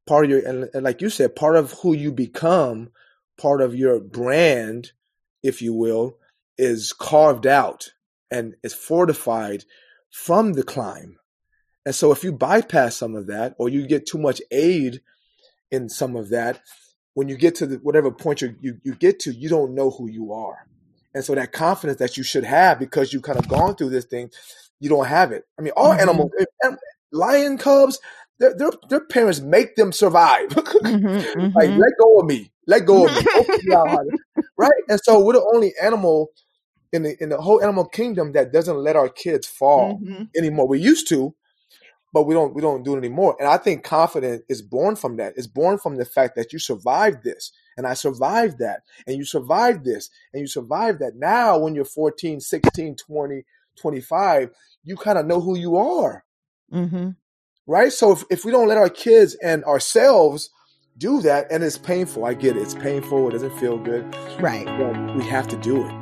[0.06, 2.90] Part of your, and, and like you said, part of who you become,
[3.38, 4.92] part of your brand,
[5.42, 6.18] if you will,
[6.58, 7.90] is carved out
[8.30, 9.64] and is fortified
[10.10, 11.18] from the climb.
[11.86, 15.02] And so if you bypass some of that or you get too much aid
[15.70, 16.60] in some of that,
[17.14, 19.90] when you get to the, whatever point you, you, you get to, you don't know
[19.90, 20.66] who you are.
[21.14, 24.04] And so that confidence that you should have because you've kind of gone through this
[24.04, 24.30] thing,
[24.80, 25.44] you don't have it.
[25.58, 26.00] I mean, all mm-hmm.
[26.00, 26.32] animals,
[27.12, 28.00] lion cubs,
[28.38, 30.48] their, their, their parents make them survive.
[30.50, 31.56] mm-hmm, mm-hmm.
[31.56, 33.22] Like, let go of me, let go of me,
[34.58, 34.70] right?
[34.88, 36.30] And so we're the only animal
[36.92, 40.24] in the in the whole animal kingdom that doesn't let our kids fall mm-hmm.
[40.36, 40.68] anymore.
[40.68, 41.34] We used to,
[42.14, 43.36] but we don't we don't do it anymore.
[43.40, 45.34] And I think confidence is born from that.
[45.36, 49.24] It's born from the fact that you survived this and I survived that and you
[49.24, 51.16] survived this and you survived that.
[51.16, 53.44] Now when you're 14, 16, 20,
[53.76, 54.50] 25,
[54.84, 56.24] you kind of know who you are.
[56.72, 57.10] Mm-hmm.
[57.66, 57.92] Right.
[57.92, 60.50] So if, if we don't let our kids and ourselves
[60.96, 62.62] do that, and it's painful, I get it.
[62.62, 63.28] It's painful.
[63.28, 64.04] It doesn't feel good.
[64.38, 64.66] Right.
[64.66, 65.92] But we have to do it.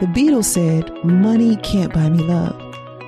[0.00, 2.58] The Beatles said, money can't buy me love.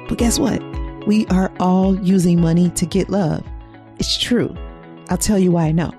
[0.09, 0.72] But guess what?
[1.07, 3.45] We are all using money to get love.
[3.99, 4.57] It's true.
[5.11, 5.93] I'll tell you why I know.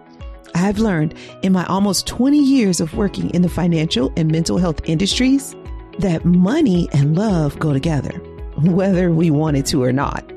[0.56, 4.80] I've learned in my almost 20 years of working in the financial and mental health
[4.86, 5.56] industries
[6.00, 8.18] that money and love go together,
[8.62, 10.30] whether we wanted to or not.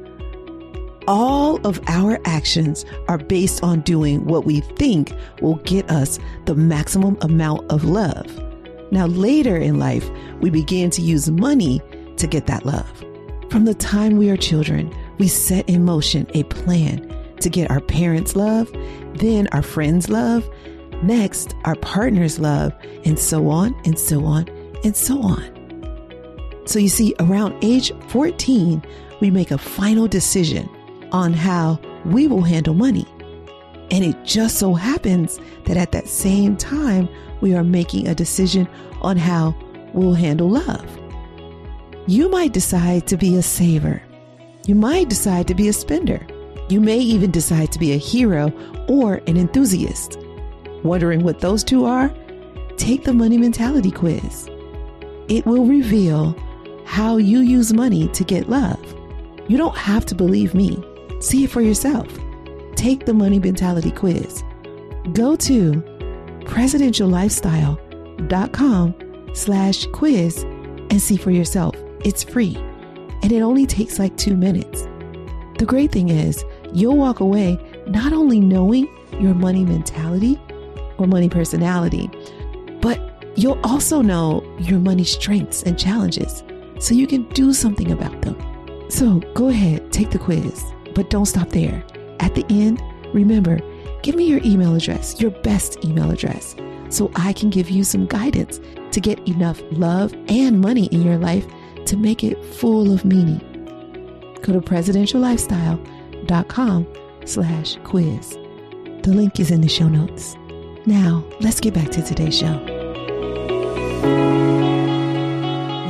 [1.06, 6.56] All of our actions are based on doing what we think will get us the
[6.56, 8.26] maximum amount of love.
[8.90, 10.08] Now, later in life,
[10.40, 11.80] we begin to use money
[12.16, 13.04] to get that love.
[13.50, 17.80] From the time we are children, we set in motion a plan to get our
[17.80, 18.70] parents' love,
[19.14, 20.48] then our friends' love,
[21.02, 22.72] Next, our partner's love,
[23.04, 24.48] and so on and so on
[24.82, 25.52] and so on.
[26.64, 28.82] So you see, around age 14,
[29.20, 30.68] we make a final decision
[31.12, 33.06] on how we will handle money.
[33.90, 37.08] And it just so happens that at that same time,
[37.40, 38.66] we are making a decision
[39.02, 39.54] on how
[39.92, 41.05] we'll handle love.
[42.08, 44.00] You might decide to be a saver.
[44.64, 46.24] You might decide to be a spender.
[46.68, 48.52] You may even decide to be a hero
[48.86, 50.16] or an enthusiast.
[50.84, 52.14] Wondering what those two are?
[52.76, 54.48] Take the money mentality quiz.
[55.26, 56.36] It will reveal
[56.84, 58.80] how you use money to get love.
[59.48, 60.80] You don't have to believe me.
[61.18, 62.06] See it for yourself.
[62.76, 64.44] Take the money mentality quiz.
[65.12, 65.72] Go to
[66.44, 68.94] presidentiallifestyle.com
[69.34, 70.44] slash quiz
[70.90, 71.74] and see for yourself.
[72.04, 72.56] It's free
[73.22, 74.86] and it only takes like two minutes.
[75.58, 80.40] The great thing is you'll walk away not only knowing your money mentality
[80.98, 82.10] or money personality,
[82.80, 83.00] but
[83.36, 86.42] you'll also know your money strengths and challenges
[86.78, 88.36] so you can do something about them.
[88.90, 91.84] So go ahead, take the quiz, but don't stop there.
[92.20, 92.82] At the end,
[93.12, 93.58] remember,
[94.02, 96.54] give me your email address, your best email address,
[96.90, 98.60] so I can give you some guidance
[98.92, 101.46] to get enough love and money in your life
[101.86, 103.40] to make it full of meaning.
[104.42, 106.86] Go to presidentiallifestyle.com
[107.24, 108.38] slash quiz.
[109.02, 110.36] The link is in the show notes.
[110.86, 112.62] Now, let's get back to today's show.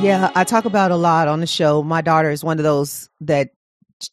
[0.03, 1.83] Yeah, I talk about a lot on the show.
[1.83, 3.51] My daughter is one of those that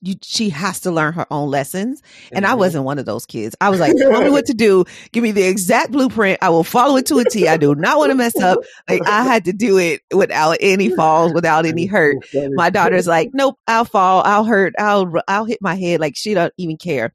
[0.02, 2.02] you, she has to learn her own lessons.
[2.32, 2.52] And mm-hmm.
[2.52, 3.56] I wasn't one of those kids.
[3.60, 4.86] I was like, tell me what to do.
[5.12, 6.40] Give me the exact blueprint.
[6.42, 7.48] I will follow it to a T.
[7.48, 8.60] I do not want to mess up.
[8.90, 12.18] Like I had to do it without any falls, without any hurt.
[12.34, 14.24] My daughter's like, nope, I'll fall.
[14.24, 14.74] I'll hurt.
[14.80, 16.00] I'll, I'll hit my head.
[16.00, 17.14] Like she don't even care.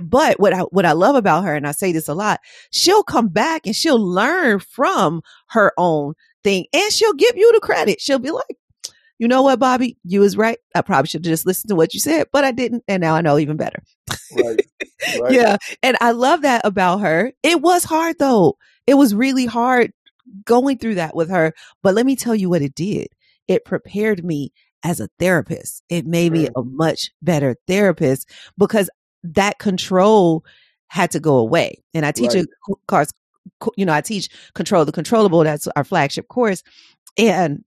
[0.00, 3.02] But what I, what I love about her, and I say this a lot, she'll
[3.02, 8.00] come back and she'll learn from her own thing and she'll give you the credit.
[8.00, 8.56] She'll be like,
[9.18, 9.96] you know what, Bobby?
[10.04, 10.58] You was right.
[10.74, 12.84] I probably should have just listened to what you said, but I didn't.
[12.88, 13.82] And now I know even better.
[14.36, 14.60] Right.
[15.20, 15.32] Right.
[15.32, 15.58] yeah.
[15.82, 17.32] And I love that about her.
[17.42, 18.56] It was hard though.
[18.86, 19.92] It was really hard
[20.46, 21.52] going through that with her.
[21.82, 23.08] But let me tell you what it did.
[23.46, 24.50] It prepared me
[24.82, 25.82] as a therapist.
[25.90, 28.88] It made me a much better therapist because
[29.24, 30.42] that control
[30.88, 31.82] had to go away.
[31.92, 32.46] And I teach right.
[32.70, 33.12] a course,
[33.76, 35.44] you know, I teach control the controllable.
[35.44, 36.62] That's our flagship course.
[37.18, 37.62] And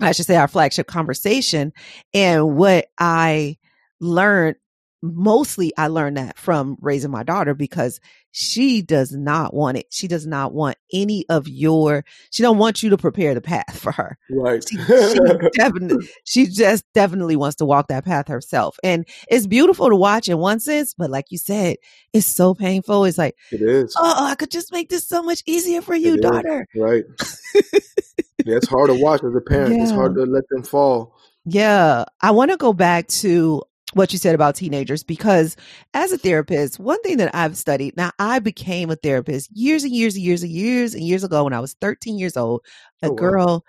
[0.00, 1.72] I should say our flagship conversation.
[2.12, 3.58] And what I
[4.00, 4.56] learned
[5.04, 9.86] mostly I learned that from raising my daughter because she does not want it.
[9.90, 13.78] She does not want any of your, she don't want you to prepare the path
[13.80, 14.16] for her.
[14.30, 14.64] Right.
[14.66, 15.18] She, she
[15.54, 18.78] definitely, she just definitely wants to walk that path herself.
[18.82, 21.76] And it's beautiful to watch in one sense, but like you said,
[22.12, 23.04] it's so painful.
[23.04, 23.94] It's like, it is.
[23.98, 26.66] Oh, I could just make this so much easier for you, it daughter.
[26.74, 26.80] Is.
[26.80, 27.04] Right.
[28.44, 29.74] yeah, it's hard to watch as a parent.
[29.74, 29.82] Yeah.
[29.82, 31.16] It's hard to let them fall.
[31.44, 32.04] Yeah.
[32.20, 33.62] I want to go back to
[33.94, 35.56] what you said about teenagers because
[35.94, 39.92] as a therapist, one thing that I've studied, now I became a therapist years and
[39.94, 42.62] years and years and years and years ago when I was 13 years old.
[43.02, 43.16] A oh, wow.
[43.16, 43.64] girl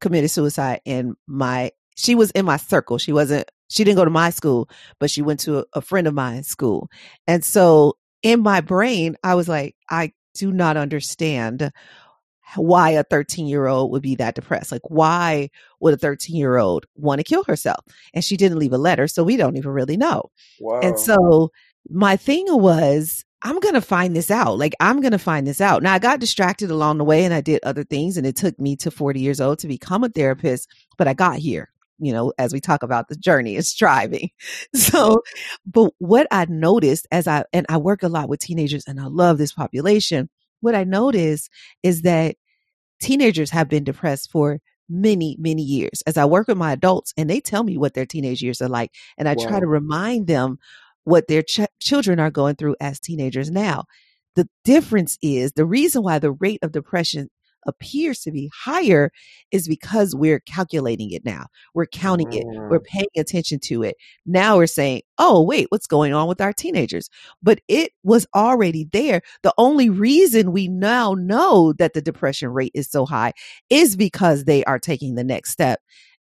[0.00, 2.98] committed suicide in my, she was in my circle.
[2.98, 6.06] She wasn't, she didn't go to my school, but she went to a, a friend
[6.06, 6.88] of mine's school.
[7.26, 11.70] And so in my brain, I was like, I do not understand
[12.56, 14.72] why a 13 year old would be that depressed.
[14.72, 17.84] Like, why would a 13 year old want to kill herself?
[18.14, 20.30] And she didn't leave a letter, so we don't even really know.
[20.60, 20.80] Wow.
[20.80, 21.50] And so
[21.88, 24.58] my thing was, I'm going to find this out.
[24.58, 25.82] Like, I'm going to find this out.
[25.82, 28.58] Now, I got distracted along the way and I did other things, and it took
[28.60, 31.70] me to 40 years old to become a therapist, but I got here.
[32.02, 34.30] You know, as we talk about the journey is striving.
[34.74, 35.22] So,
[35.66, 39.06] but what I noticed as I, and I work a lot with teenagers and I
[39.06, 41.50] love this population, what I noticed
[41.82, 42.36] is that
[43.00, 47.30] teenagers have been depressed for many, many years as I work with my adults and
[47.30, 48.92] they tell me what their teenage years are like.
[49.16, 49.46] And I wow.
[49.46, 50.58] try to remind them
[51.04, 53.84] what their ch- children are going through as teenagers now.
[54.36, 57.30] The difference is the reason why the rate of depression
[57.66, 59.10] appears to be higher
[59.50, 61.46] is because we're calculating it now.
[61.74, 62.44] We're counting it.
[62.46, 62.84] We're mm.
[62.84, 63.96] paying attention to it.
[64.26, 67.10] Now we're saying, oh, wait, what's going on with our teenagers?
[67.42, 69.22] But it was already there.
[69.42, 73.32] The only reason we now know that the depression rate is so high
[73.68, 75.80] is because they are taking the next step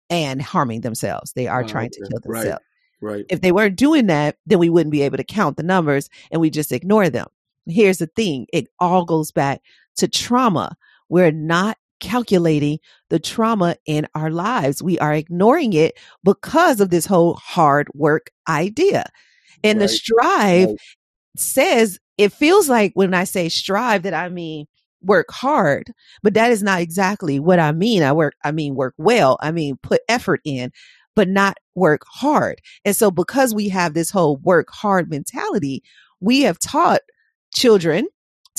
[0.10, 1.34] and harming themselves.
[1.34, 2.64] They are oh, trying to kill themselves.
[3.02, 3.12] Right.
[3.12, 3.26] right.
[3.30, 6.42] If they weren't doing that, then we wouldn't be able to count the numbers and
[6.42, 7.28] we just ignore them.
[7.68, 8.48] Here's the thing.
[8.52, 9.62] It all goes back
[9.98, 10.76] to trauma
[11.10, 12.80] we're not calculating
[13.10, 14.82] the trauma in our lives.
[14.82, 19.06] We are ignoring it because of this whole hard work idea.
[19.64, 19.84] And right.
[19.84, 20.78] the strive right.
[21.36, 24.66] says it feels like when I say strive that I mean
[25.02, 25.92] work hard,
[26.24, 28.04] but that is not exactly what I mean.
[28.04, 29.38] I work, I mean work well.
[29.42, 30.72] I mean put effort in,
[31.16, 32.62] but not work hard.
[32.86, 35.84] And so because we have this whole work hard mentality,
[36.20, 37.02] we have taught
[37.54, 38.08] children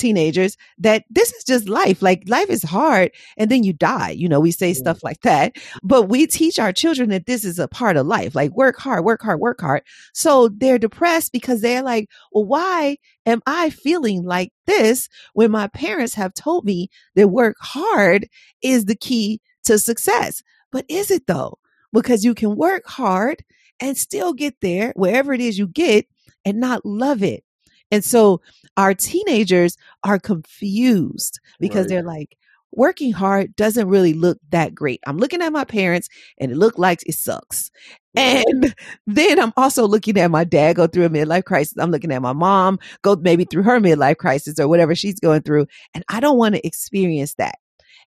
[0.01, 2.01] teenagers that this is just life.
[2.01, 4.09] Like life is hard and then you die.
[4.09, 4.73] You know, we say yeah.
[4.73, 8.35] stuff like that, but we teach our children that this is a part of life.
[8.35, 9.83] Like work hard, work hard, work hard.
[10.13, 15.67] So they're depressed because they're like, well, why am I feeling like this when my
[15.67, 18.27] parents have told me that work hard
[18.61, 20.41] is the key to success?
[20.71, 21.59] But is it though?
[21.93, 23.43] Because you can work hard
[23.79, 26.05] and still get there wherever it is you get
[26.45, 27.43] and not love it
[27.91, 28.41] and so
[28.77, 31.89] our teenagers are confused because right.
[31.89, 32.37] they're like,
[32.73, 35.01] working hard doesn't really look that great.
[35.05, 37.69] I'm looking at my parents and it looked like it sucks.
[38.15, 38.73] And
[39.07, 41.77] then I'm also looking at my dad go through a midlife crisis.
[41.77, 45.41] I'm looking at my mom go maybe through her midlife crisis or whatever she's going
[45.41, 45.67] through.
[45.93, 47.55] And I don't want to experience that.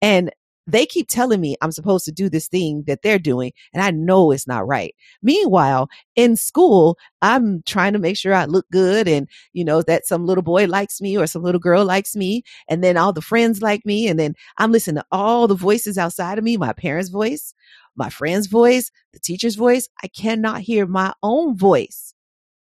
[0.00, 0.30] And
[0.66, 3.90] they keep telling me I'm supposed to do this thing that they're doing, and I
[3.90, 4.94] know it's not right.
[5.22, 10.06] Meanwhile, in school, I'm trying to make sure I look good and, you know, that
[10.06, 13.22] some little boy likes me or some little girl likes me, and then all the
[13.22, 14.08] friends like me.
[14.08, 17.54] And then I'm listening to all the voices outside of me my parents' voice,
[17.96, 19.88] my friend's voice, the teacher's voice.
[20.02, 22.14] I cannot hear my own voice.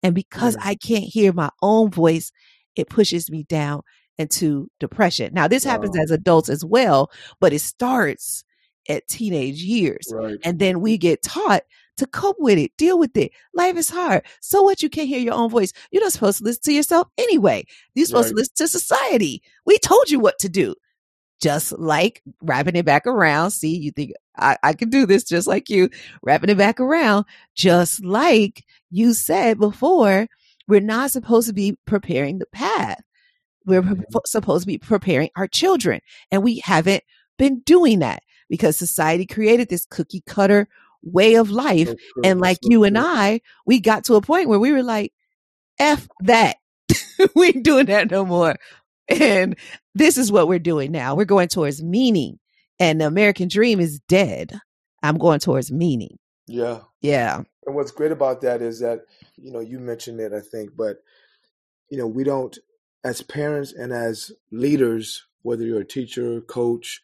[0.02, 0.62] And because mm.
[0.64, 2.32] I can't hear my own voice,
[2.76, 3.82] it pushes me down
[4.20, 5.34] into depression.
[5.34, 5.72] Now, this wow.
[5.72, 7.10] happens as adults as well,
[7.40, 8.44] but it starts
[8.88, 10.12] at teenage years.
[10.14, 10.38] Right.
[10.44, 11.64] And then we get taught
[11.98, 13.32] to cope with it, deal with it.
[13.54, 14.24] Life is hard.
[14.42, 14.84] So what?
[14.84, 15.74] You can't hear your own voice.
[15.92, 17.66] You're not supposed to listen to yourself anyway.
[17.96, 18.32] You're supposed right.
[18.32, 19.42] to listen to society.
[19.66, 20.76] We told you what to do.
[21.42, 23.52] Just like wrapping it back around.
[23.52, 25.90] See, you think I, I can do this just like you,
[26.22, 27.26] wrapping it back around.
[27.56, 30.28] Just like you said before,
[30.68, 33.02] we're not supposed to be preparing the path.
[33.66, 34.02] We're mm-hmm.
[34.26, 36.02] supposed to be preparing our children
[36.32, 37.04] and we haven't
[37.38, 40.68] been doing that because society created this cookie cutter
[41.02, 41.90] way of life.
[41.90, 42.84] So and like so you true.
[42.86, 45.14] and I, we got to a point where we were like,
[45.80, 46.58] F that.
[47.36, 48.56] we ain't doing that no more.
[49.08, 49.56] And
[49.96, 51.16] this is what we're doing now.
[51.16, 52.40] We're going towards meaning.
[52.80, 54.60] And the American dream is dead.
[55.04, 56.18] I'm going towards meaning.
[56.48, 56.80] Yeah.
[57.02, 57.42] Yeah.
[57.66, 59.02] And what's great about that is that,
[59.36, 60.98] you know, you mentioned it, I think, but,
[61.90, 62.58] you know, we don't
[63.04, 67.02] as parents and as leaders, whether you're a teacher, coach,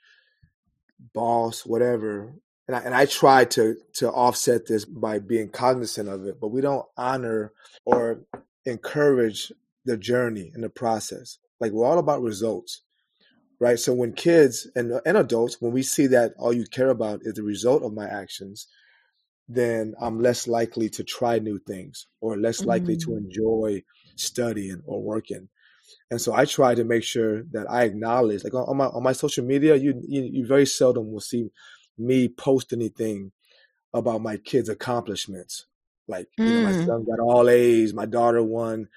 [1.13, 2.33] boss, whatever,
[2.67, 6.49] and I, and I try to to offset this by being cognizant of it, but
[6.49, 7.53] we don't honor
[7.85, 8.21] or
[8.65, 9.51] encourage
[9.85, 11.37] the journey and the process.
[11.59, 12.81] Like we're all about results,
[13.59, 13.77] right?
[13.79, 17.35] So when kids and and adults, when we see that all you care about is
[17.35, 18.67] the result of my actions,
[19.47, 23.11] then I'm less likely to try new things or less likely mm-hmm.
[23.11, 23.25] to mm.
[23.25, 23.83] enjoy
[24.15, 25.49] studying or working.
[26.11, 29.13] And so I try to make sure that I acknowledge, like on my on my
[29.13, 31.49] social media, you you, you very seldom will see
[31.97, 33.31] me post anything
[33.93, 35.65] about my kids' accomplishments.
[36.07, 36.47] Like mm.
[36.47, 36.85] you know, my mm.
[36.85, 38.87] son got all A's, my daughter won,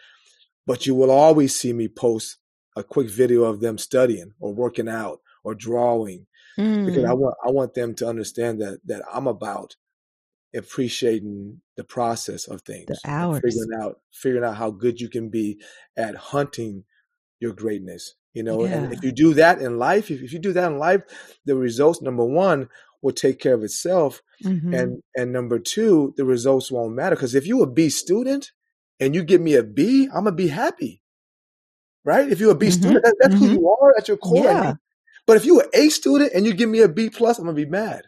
[0.67, 2.37] but you will always see me post
[2.77, 6.27] a quick video of them studying or working out or drawing
[6.59, 6.87] mm.
[6.87, 7.19] because I mm.
[7.19, 9.77] want I want them to understand that that I'm about
[10.55, 15.31] appreciating the process of things, the hours, figuring out figuring out how good you can
[15.31, 15.61] be
[15.97, 16.85] at hunting
[17.41, 18.15] your greatness.
[18.35, 18.75] You know, yeah.
[18.75, 21.03] and if you do that in life, if, if you do that in life,
[21.45, 22.69] the results number one
[23.03, 24.75] will take care of itself, mm-hmm.
[24.75, 28.53] and and number two, the results won't matter because if you a B student
[29.01, 31.03] and you give me a B, I'm gonna be happy,
[32.05, 32.31] right?
[32.31, 32.81] If you're a B mm-hmm.
[32.81, 33.45] student, that, that's mm-hmm.
[33.45, 34.45] who you are at your core.
[34.45, 34.75] Yeah.
[35.27, 37.57] But if you're an A student and you give me a B plus, I'm gonna
[37.57, 38.03] be mad.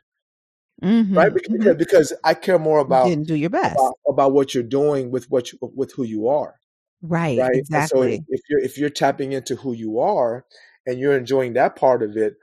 [0.82, 1.16] Mm-hmm.
[1.16, 1.78] Right, because, mm-hmm.
[1.78, 5.30] because I care more about you do your best about, about, what you're doing with
[5.30, 6.59] what you, with who you are.
[7.02, 7.38] Right.
[7.38, 7.54] Right.
[7.54, 8.16] Exactly.
[8.18, 10.44] so if you're if you're tapping into who you are
[10.86, 12.34] and you're enjoying that part of it,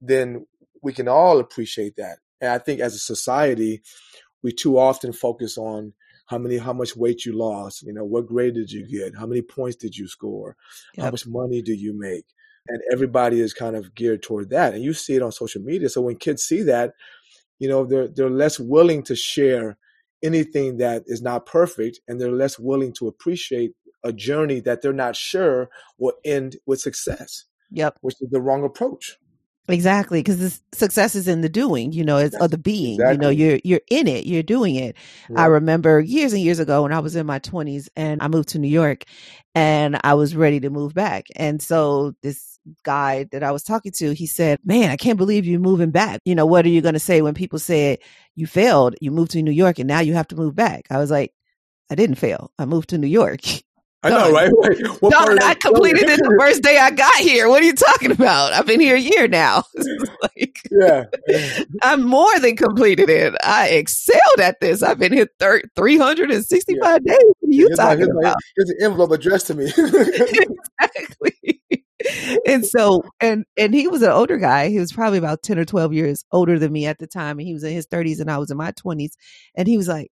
[0.00, 0.46] then
[0.82, 2.18] we can all appreciate that.
[2.40, 3.82] And I think as a society,
[4.42, 5.92] we too often focus on
[6.26, 9.26] how many how much weight you lost, you know, what grade did you get, how
[9.26, 10.56] many points did you score,
[10.94, 11.04] yep.
[11.04, 12.24] how much money do you make?
[12.68, 14.74] And everybody is kind of geared toward that.
[14.74, 15.88] And you see it on social media.
[15.88, 16.94] So when kids see that,
[17.58, 19.78] you know, they're they're less willing to share
[20.22, 23.72] anything that is not perfect and they're less willing to appreciate
[24.06, 27.44] a journey that they're not sure will end with success.
[27.70, 27.98] Yep.
[28.00, 29.16] Which is the wrong approach.
[29.68, 32.94] Exactly, because success is in the doing, you know, it's of the being.
[32.94, 33.14] Exactly.
[33.14, 34.96] You know, you're you're in it, you're doing it.
[35.34, 38.50] I remember years and years ago when I was in my twenties and I moved
[38.50, 39.04] to New York,
[39.56, 43.90] and I was ready to move back, and so this guy that I was talking
[43.96, 46.20] to, he said, "Man, I can't believe you're moving back.
[46.24, 47.98] You know, what are you going to say when people say
[48.36, 50.98] you failed, you moved to New York, and now you have to move back?" I
[50.98, 51.32] was like,
[51.90, 52.52] "I didn't fail.
[52.56, 53.40] I moved to New York."
[54.06, 54.52] I know, right?
[55.00, 57.48] What no, I completed it the first day I got here.
[57.48, 58.52] What are you talking about?
[58.52, 59.64] I've been here a year now.
[60.22, 61.04] like, yeah,
[61.82, 63.34] I'm more than completed it.
[63.42, 64.82] I excelled at this.
[64.82, 67.12] I've been here thir- 365 yeah.
[67.12, 67.18] days.
[67.40, 68.36] What are you here's talking my, about?
[68.56, 69.66] Here's an envelope addressed to me.
[69.66, 71.60] exactly.
[72.46, 75.64] and so and and he was an older guy he was probably about 10 or
[75.64, 78.30] 12 years older than me at the time and he was in his 30s and
[78.30, 79.12] i was in my 20s
[79.54, 80.10] and he was like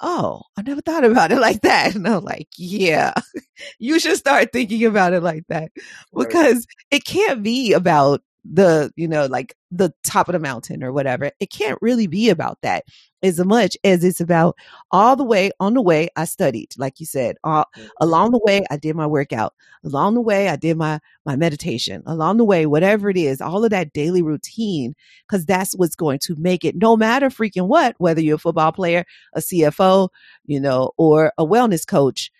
[0.00, 3.12] oh i never thought about it like that and i'm like yeah
[3.78, 5.70] you should start thinking about it like that
[6.14, 6.66] because right.
[6.90, 11.30] it can't be about the you know like the top of the mountain or whatever
[11.40, 12.84] it can't really be about that
[13.22, 14.56] as much as it's about
[14.90, 17.86] all the way on the way i studied like you said all, mm-hmm.
[18.00, 19.52] along the way i did my workout
[19.84, 23.62] along the way i did my my meditation along the way whatever it is all
[23.62, 24.94] of that daily routine
[25.28, 28.72] because that's what's going to make it no matter freaking what whether you're a football
[28.72, 30.08] player a cfo
[30.46, 32.30] you know or a wellness coach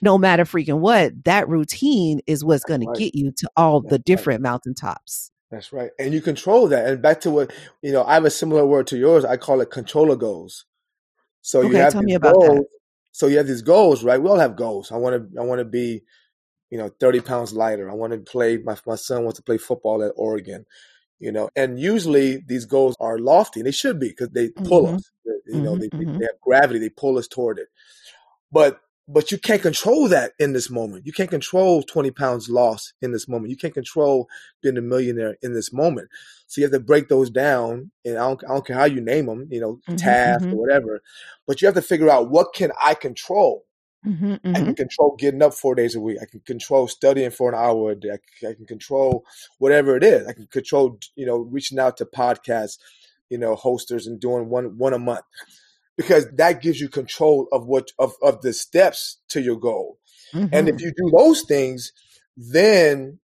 [0.00, 2.94] no matter freaking what that routine is what's going right.
[2.94, 5.90] to get you to all the different mountaintops that's right.
[5.98, 6.86] And you control that.
[6.86, 9.24] And back to what, you know, I have a similar word to yours.
[9.24, 10.64] I call it controller goals.
[11.42, 12.58] So okay, you have tell me about goals.
[12.58, 12.66] That.
[13.12, 14.22] So you have these goals, right?
[14.22, 14.92] We all have goals.
[14.92, 16.02] I want to, I want to be,
[16.70, 17.90] you know, 30 pounds lighter.
[17.90, 20.66] I want to play, my, my son wants to play football at Oregon,
[21.18, 24.86] you know, and usually these goals are lofty and they should be because they pull
[24.86, 24.96] mm-hmm.
[24.96, 25.10] us,
[25.46, 26.18] you know, mm-hmm, they, mm-hmm.
[26.18, 27.68] they have gravity, they pull us toward it.
[28.52, 28.80] But
[29.12, 31.04] but you can't control that in this moment.
[31.04, 33.50] You can't control 20 pounds loss in this moment.
[33.50, 34.28] You can't control
[34.62, 36.08] being a millionaire in this moment.
[36.46, 39.00] So you have to break those down, and I don't, I don't care how you
[39.00, 40.54] name them, you know, mm-hmm, task mm-hmm.
[40.54, 41.02] or whatever.
[41.46, 43.64] But you have to figure out what can I control.
[44.06, 44.72] Mm-hmm, I can mm-hmm.
[44.74, 46.18] control getting up four days a week.
[46.22, 48.10] I can control studying for an hour a day.
[48.10, 49.24] I can, I can control
[49.58, 50.26] whatever it is.
[50.26, 52.78] I can control, you know, reaching out to podcasts,
[53.28, 55.24] you know, hosters and doing one one a month
[56.00, 59.98] because that gives you control of what of, of the steps to your goal.
[60.32, 60.46] Mm-hmm.
[60.50, 60.86] And if mm-hmm.
[60.86, 61.92] you do those things,
[62.38, 63.18] then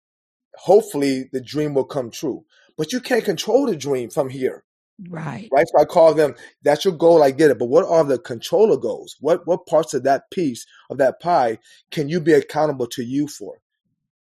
[0.56, 2.44] hopefully the dream will come true.
[2.76, 4.64] But you can't control the dream from here.
[5.08, 5.48] Right.
[5.52, 5.66] Right.
[5.68, 7.22] So I call them, that's your goal.
[7.22, 7.60] I get it.
[7.60, 9.14] But what are the controller goals?
[9.20, 11.58] What, what parts of that piece of that pie
[11.92, 13.60] can you be accountable to you for?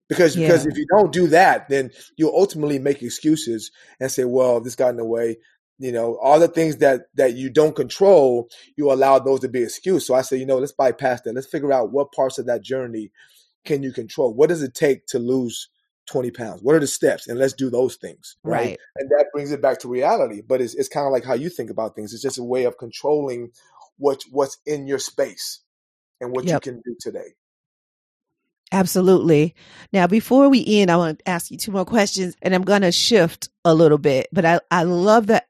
[0.10, 0.46] Because, yeah.
[0.46, 4.76] because if you don't do that, then you'll ultimately make excuses and say, well, this
[4.76, 5.38] got in the way
[5.80, 8.48] you know all the things that that you don't control
[8.78, 10.06] you allow those to be excused.
[10.06, 11.34] So i say you know let's bypass that.
[11.34, 13.12] Let's figure out what parts of that journey
[13.66, 14.34] can you control?
[14.34, 15.70] What does it take to lose
[16.08, 16.62] 20 pounds?
[16.62, 17.28] What are the steps?
[17.28, 18.80] And let's do those things right, right.
[18.98, 21.50] and that brings it back to reality but it's, it's kind of like how you
[21.50, 22.14] think about things.
[22.14, 23.52] It's just a way of controlling
[23.98, 25.62] what what's in your space
[26.20, 26.66] and what yep.
[26.66, 27.36] you can do today.
[28.72, 29.54] Absolutely.
[29.92, 32.82] Now, before we end, I want to ask you two more questions and I'm going
[32.82, 35.48] to shift a little bit, but I, I love that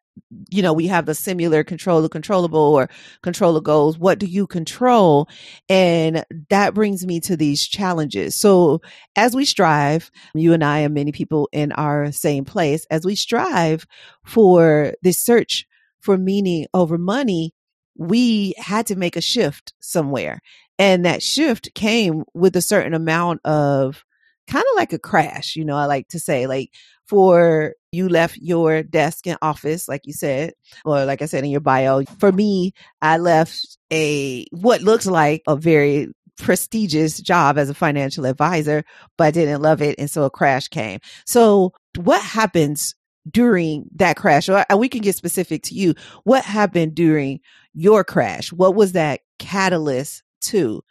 [0.49, 2.89] you know, we have the similar control the controllable or
[3.21, 3.97] controller goals.
[3.97, 5.27] What do you control?
[5.69, 8.35] And that brings me to these challenges.
[8.35, 8.81] So
[9.15, 13.15] as we strive, you and I and many people in our same place, as we
[13.15, 13.85] strive
[14.25, 15.65] for this search
[15.99, 17.53] for meaning over money,
[17.95, 20.39] we had to make a shift somewhere.
[20.79, 24.03] And that shift came with a certain amount of
[24.47, 26.71] kind of like a crash, you know, I like to say, like
[27.05, 30.53] for you left your desk and office, like you said,
[30.85, 32.03] or like I said in your bio.
[32.19, 38.25] For me, I left a what looks like a very prestigious job as a financial
[38.25, 38.83] advisor,
[39.17, 39.95] but I didn't love it.
[39.99, 40.99] And so a crash came.
[41.25, 42.95] So what happens
[43.29, 44.49] during that crash?
[44.49, 45.93] Or we can get specific to you.
[46.23, 47.39] What happened during
[47.73, 48.51] your crash?
[48.51, 50.83] What was that catalyst to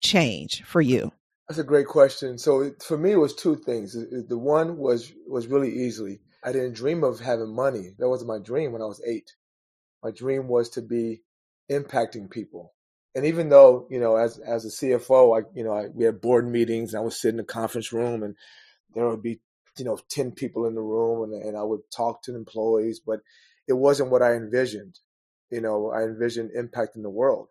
[0.00, 1.12] change for you?
[1.48, 2.38] That's a great question.
[2.38, 3.92] So for me, it was two things.
[3.92, 6.20] The one was was really easily.
[6.44, 7.94] I didn't dream of having money.
[7.98, 9.34] That wasn't my dream when I was eight.
[10.02, 11.22] My dream was to be
[11.70, 12.74] impacting people.
[13.14, 16.20] And even though you know, as as a CFO, I you know I, we had
[16.20, 16.92] board meetings.
[16.92, 18.36] And I would sit in the conference room, and
[18.94, 19.40] there would be
[19.78, 23.00] you know ten people in the room, and, and I would talk to the employees.
[23.04, 23.20] But
[23.66, 24.98] it wasn't what I envisioned.
[25.50, 27.48] You know, I envisioned impacting the world.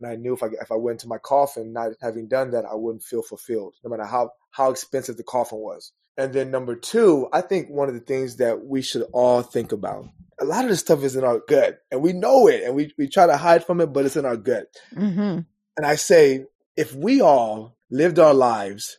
[0.00, 2.64] And I knew if I if I went to my coffin, not having done that,
[2.64, 5.92] I wouldn't feel fulfilled, no matter how how expensive the coffin was.
[6.16, 9.72] And then number two, I think one of the things that we should all think
[9.72, 10.08] about.
[10.40, 12.92] A lot of this stuff is in our gut, and we know it, and we
[12.98, 14.66] we try to hide from it, but it's in our gut.
[14.94, 15.40] Mm-hmm.
[15.76, 16.46] And I say,
[16.76, 18.98] if we all lived our lives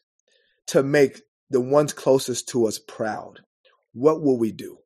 [0.68, 3.42] to make the ones closest to us proud,
[3.94, 4.78] what will we do?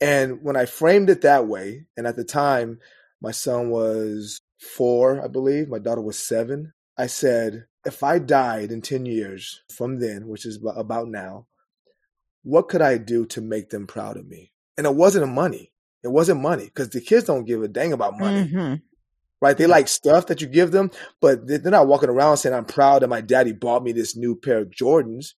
[0.00, 2.80] And when I framed it that way, and at the time,
[3.20, 5.68] my son was four, I believe.
[5.68, 6.72] My daughter was seven.
[6.96, 11.46] I said, if I died in 10 years from then, which is about now,
[12.42, 14.52] what could I do to make them proud of me?
[14.76, 15.72] And it wasn't money.
[16.02, 18.48] It wasn't money because the kids don't give a dang about money.
[18.48, 18.74] Mm-hmm.
[19.40, 19.56] right?
[19.56, 20.90] They like stuff that you give them,
[21.20, 24.34] but they're not walking around saying, I'm proud that my daddy bought me this new
[24.34, 25.34] pair of Jordans,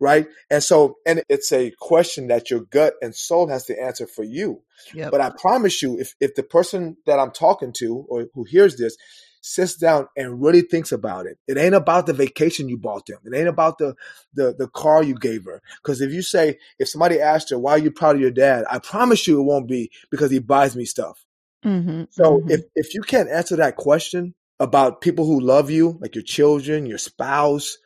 [0.00, 0.26] right?
[0.50, 4.24] And so, and it's a question that your gut and soul has to answer for
[4.24, 4.62] you.
[4.94, 5.10] Yep.
[5.12, 8.76] But I promise you, if, if the person that I'm talking to or who hears
[8.76, 8.96] this
[9.40, 13.18] sits down and really thinks about it, it ain't about the vacation you bought them.
[13.24, 13.94] It ain't about the,
[14.34, 15.62] the, the car you gave her.
[15.82, 18.64] Cause if you say, if somebody asked her, why are you proud of your dad?
[18.70, 21.24] I promise you it won't be because he buys me stuff.
[21.64, 22.50] Mm-hmm, So mhm.
[22.50, 26.86] if if you can't answer that question about people who love you, like your children,
[26.86, 27.78] your spouse,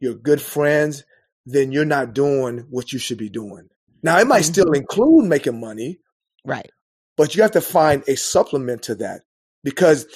[0.00, 1.04] your good friends,
[1.46, 3.68] then you're not doing what you should be doing.
[4.02, 4.76] Now it might still Mhm.
[4.76, 6.00] include making money,
[6.44, 6.70] right.
[7.16, 9.22] but you have to find a supplement to that
[9.64, 10.06] because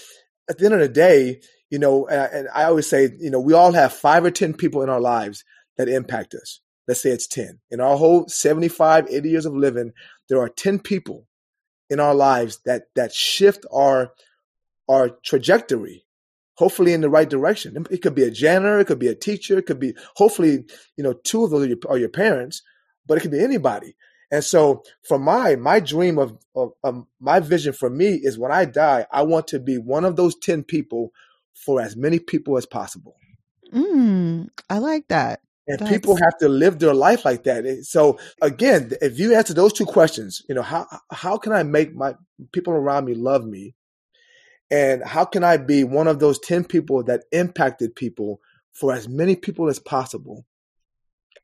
[0.49, 1.40] at the end of the day,
[1.70, 4.30] you know, and I, and I always say, you know, we all have five or
[4.30, 5.45] 10 people in our lives
[5.76, 6.61] that impact us.
[6.86, 7.61] Let's say it's 10.
[7.70, 9.93] In our whole 75, 80 years of living,
[10.28, 11.26] there are 10 people
[11.88, 14.12] in our lives that, that shift our,
[14.88, 16.05] our trajectory,
[16.55, 17.86] hopefully in the right direction.
[17.90, 20.64] It could be a janitor, it could be a teacher, it could be, hopefully,
[20.97, 22.62] you know, two of those are your, are your parents,
[23.07, 23.95] but it could be anybody.
[24.33, 28.51] And so for my, my dream of, of, of my vision for me is when
[28.51, 31.12] I die, I want to be one of those 10 people
[31.55, 33.14] for as many people as possible.
[33.72, 35.41] Mm, I like that.
[35.68, 37.85] And That's- people have to live their life like that.
[37.85, 41.95] So again, if you answer those two questions, you know, how how can I make
[41.95, 42.16] my
[42.53, 43.76] people around me love me?
[44.72, 48.41] And how can I be one of those 10 people that impacted people
[48.72, 50.47] for as many people as possible?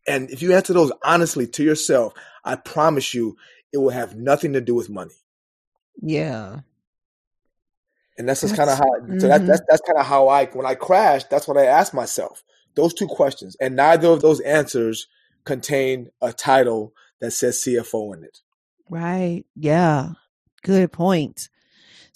[0.08, 3.36] And if you answer those honestly to yourself, I promise you
[3.72, 5.14] it will have nothing to do with money.
[6.00, 6.60] Yeah.
[8.16, 8.86] And that's just kind of how
[9.18, 9.46] so that, mhm.
[9.46, 12.42] that's that's kind of how I when I crashed, that's what I asked myself.
[12.74, 13.56] Those two questions.
[13.60, 15.06] And neither of those answers
[15.44, 18.40] contain a title that says CFO in it.
[18.90, 19.44] Right.
[19.54, 20.12] Yeah.
[20.62, 21.48] Good point.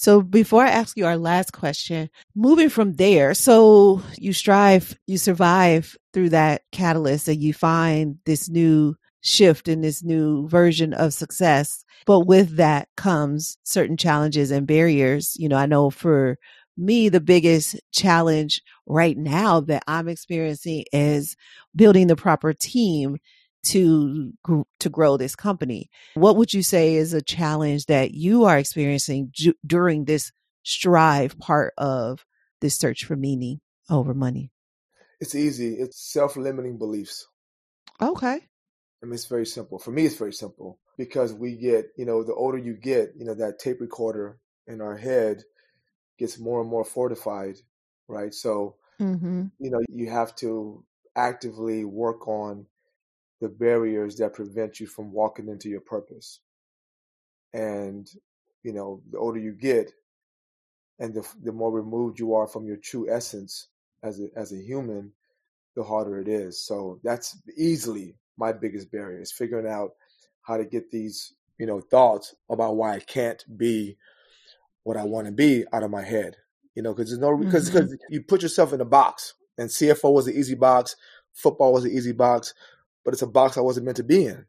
[0.03, 5.16] So before I ask you our last question, moving from there, so you strive, you
[5.16, 11.14] survive through that catalyst and you find this new shift in this new version of
[11.14, 11.84] success.
[12.05, 15.36] But with that comes certain challenges and barriers.
[15.38, 16.36] You know, I know for
[16.76, 21.36] me, the biggest challenge right now that I'm experiencing is
[21.76, 23.18] building the proper team
[23.65, 24.33] to
[24.81, 25.89] to grow this company.
[26.15, 30.33] What would you say is a challenge that you are experiencing ju- during this
[30.65, 32.25] strive part of
[32.61, 34.51] this search for meaning over money?
[35.21, 35.75] It's easy.
[35.75, 37.27] It's self-limiting beliefs.
[38.01, 38.41] Okay.
[39.03, 39.79] I mean, it's very simple.
[39.79, 43.25] For me, it's very simple because we get, you know, the older you get, you
[43.25, 45.43] know, that tape recorder in our head
[46.19, 47.57] gets more and more fortified,
[48.09, 48.33] right?
[48.35, 49.47] So, Mm-hmm.
[49.59, 50.85] you know, you have to
[51.17, 52.67] actively work on
[53.43, 56.38] the barriers that prevent you from walking into your purpose.
[57.53, 58.09] And,
[58.62, 59.93] you know, the older you get
[61.01, 63.66] and the, the more removed you are from your true essence
[64.05, 65.12] as a, as a human,
[65.74, 66.62] the harder it is.
[66.64, 69.90] So that's easily my biggest barrier is figuring out
[70.43, 73.99] how to get these, you know, thoughts about why I can't be
[74.84, 76.36] what I want to be out of my head.
[76.76, 77.72] You know, because there's no because Mhm.
[77.72, 80.97] because you put yourself in a box, and CFO was an easy box,
[81.34, 82.55] football was an easy box,
[83.05, 84.46] but it's a box I wasn't meant to be in.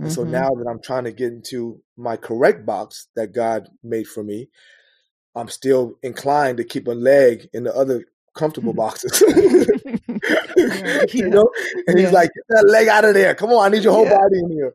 [0.00, 0.30] And so Mhm.
[0.30, 4.48] now that I'm trying to get into my correct box that God made for me,
[5.34, 9.22] I'm still inclined to keep a leg in the other comfortable boxes.
[10.56, 11.48] Yeah, you know,
[11.86, 13.34] and he's like, "Get that leg out of there!
[13.34, 14.18] Come on, I need your whole Yeah.
[14.18, 14.74] body in here."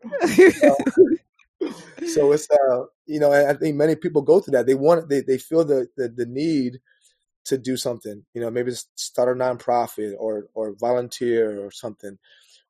[2.07, 5.21] so it's uh you know i think many people go through that they want they,
[5.21, 6.79] they feel the, the the need
[7.45, 12.17] to do something you know maybe start a nonprofit or or volunteer or something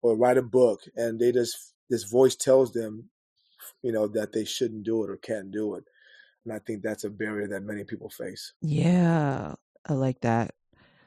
[0.06, 3.10] or write a book and they just this voice tells them
[3.82, 5.84] you know that they shouldn't do it or can't do it
[6.44, 9.56] and i think that's a barrier that many people face yeah,
[9.88, 10.54] I like that.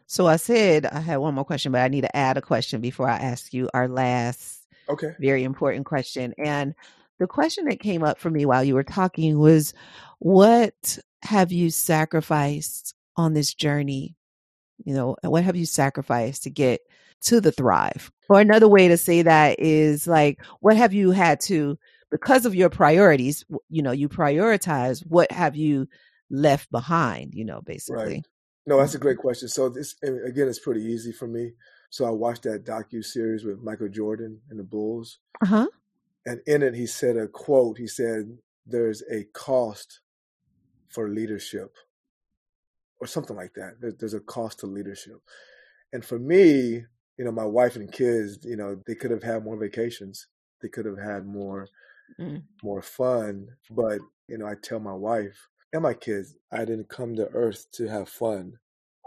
[0.07, 2.81] So I said I had one more question, but I need to add a question
[2.81, 6.35] before I ask you our last okay very important question.
[6.39, 6.75] And
[7.19, 9.75] the question that came up for me while you were talking was
[10.19, 14.17] what have you sacrificed on this journey?
[14.85, 16.81] You know, what have you sacrificed to get
[17.23, 18.11] to the thrive?
[18.29, 21.79] Or another way to say that is like, what have you had to,
[22.11, 25.89] because of your priorities, you know, you prioritize, what have you
[26.31, 28.05] left behind, you know, basically?
[28.17, 28.27] Right.
[28.67, 31.53] no that's a great question so this again it's pretty easy for me
[31.89, 35.67] so i watched that docu series with michael jordan and the bulls Uh huh.
[36.27, 40.01] and in it he said a quote he said there's a cost
[40.91, 41.75] for leadership
[43.01, 45.19] or something like that There- there's a cost to leadership
[45.95, 46.85] and for me
[47.19, 50.27] you know my wife and kids you know they could have had more vacations
[50.63, 51.69] they could have had more
[52.19, 52.43] Mm.
[52.63, 53.99] more fun but
[54.29, 57.89] you know i tell my wife and my kids, I didn't come to earth to
[57.89, 58.59] have fun.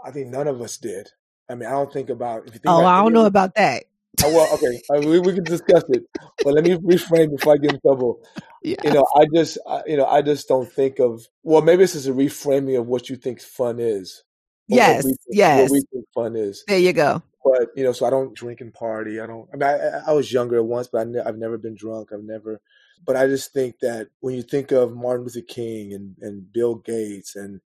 [0.04, 1.08] I think none of us did.
[1.48, 2.46] I mean, I don't think about.
[2.46, 3.84] If you think oh, about I don't know about that.
[4.24, 6.04] Oh, well, okay, uh, we, we can discuss it,
[6.44, 8.20] but let me reframe before I get in trouble.
[8.64, 8.76] Yeah.
[8.84, 11.26] You know, I just, I, you know, I just don't think of.
[11.42, 14.22] Well, maybe this is a reframing of what you think fun is.
[14.70, 15.62] or what Yes, we yes.
[15.62, 16.62] What we think fun is.
[16.68, 17.24] There you go.
[17.44, 19.20] But you know, so I don't drink and party.
[19.20, 19.48] I don't.
[19.52, 22.10] I mean, I, I- was younger once, but I ne- I've never been drunk.
[22.12, 22.60] I've never.
[23.04, 26.76] But I just think that when you think of Martin Luther King and, and Bill
[26.76, 27.60] Gates and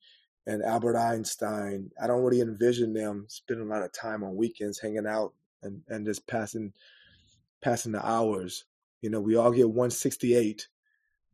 [0.47, 4.79] and Albert Einstein, I don't really envision them spending a lot of time on weekends
[4.79, 6.73] hanging out and, and just passing
[7.61, 8.65] passing the hours.
[9.03, 10.69] You know, we all get 168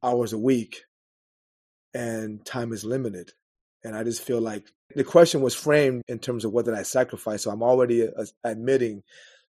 [0.03, 0.85] hours a week,
[1.95, 3.33] and time is limited.
[3.85, 6.83] And I just feel like the question was framed in terms of what did I
[6.83, 7.43] sacrifice.
[7.45, 9.03] So I'm already uh, admitting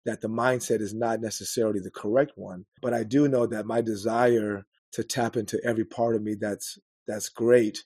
[0.04, 2.66] that the mindset is not necessarily the correct one.
[2.80, 6.78] But I do know that my desire to tap into every part of me that's
[7.06, 7.84] that's great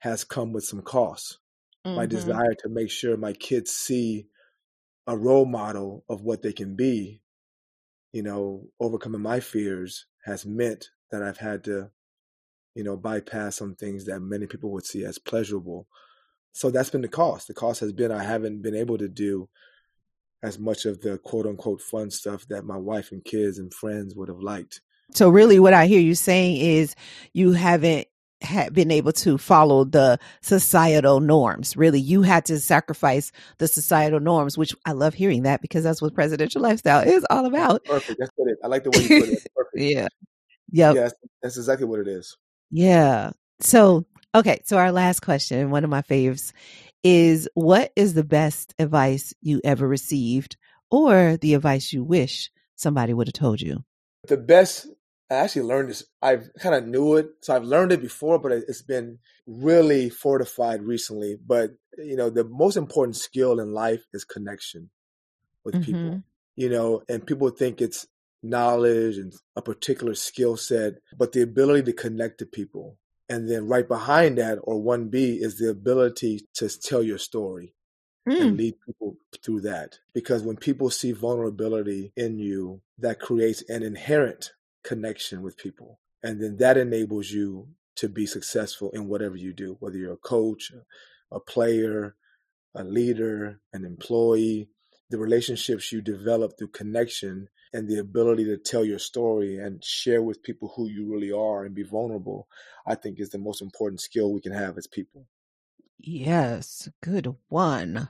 [0.00, 1.38] has come with some costs.
[1.94, 2.10] My Mhm.
[2.10, 4.28] desire to make sure my kids see
[5.06, 7.22] a role model of what they can be,
[8.12, 11.90] you know, overcoming my fears has meant that I've had to,
[12.74, 15.88] you know, bypass some things that many people would see as pleasurable.
[16.54, 17.48] So that's been the cost.
[17.48, 19.48] The cost has been I haven't been able to do
[20.42, 24.14] as much of the quote unquote fun stuff that my wife and kids and friends
[24.14, 24.80] would have liked.
[25.14, 26.94] So really what I hear you saying is
[27.32, 28.06] you haven't
[28.40, 31.76] had been able to follow the societal norms.
[31.76, 36.00] Really, you had to sacrifice the societal norms, which I love hearing that because that's
[36.00, 37.84] what presidential lifestyle is all about.
[37.84, 38.18] Perfect.
[38.20, 38.58] That's what it.
[38.62, 39.32] I like the way you put it.
[39.32, 39.76] That's Perfect.
[39.76, 40.08] Yeah.
[40.70, 40.94] Yep.
[40.94, 42.36] Yes, that's exactly what it is.
[42.70, 43.32] Yeah.
[43.60, 44.60] So, okay.
[44.64, 46.52] So, our last question, one of my faves,
[47.02, 50.56] is what is the best advice you ever received
[50.90, 53.84] or the advice you wish somebody would have told you?
[54.26, 54.86] the best
[55.30, 56.04] I actually learned this.
[56.22, 60.82] I've kind of knew it, so I've learned it before, but it's been really fortified
[60.82, 61.36] recently.
[61.44, 64.90] But you know, the most important skill in life is connection
[65.64, 66.10] with people.
[66.10, 66.22] Mhm.
[66.56, 68.06] You know, and people think it's
[68.42, 72.98] knowledge and a particular skill set, but the ability to connect to people.
[73.28, 77.74] And then right behind that, or one B, is the ability to tell your story
[78.26, 78.40] Mm.
[78.40, 79.98] and lead people through that.
[80.14, 84.52] Because when people see vulnerability in you, that creates an inherent
[84.82, 86.00] connection with people.
[86.22, 90.16] And then that enables you to be successful in whatever you do, whether you're a
[90.16, 90.72] coach,
[91.30, 92.16] a player,
[92.74, 94.70] a leader, an employee.
[95.10, 100.22] The relationships you develop through connection and the ability to tell your story and share
[100.22, 102.48] with people who you really are and be vulnerable,
[102.86, 105.26] I think is the most important skill we can have as people.
[105.98, 108.08] Yes, good one.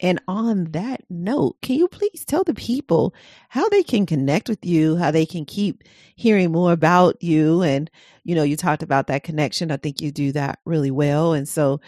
[0.00, 3.14] And on that note, can you please tell the people
[3.48, 5.84] how they can connect with you, how they can keep
[6.14, 7.62] hearing more about you?
[7.62, 7.90] And,
[8.24, 9.70] you know, you talked about that connection.
[9.70, 11.32] I think you do that really well.
[11.32, 11.80] And so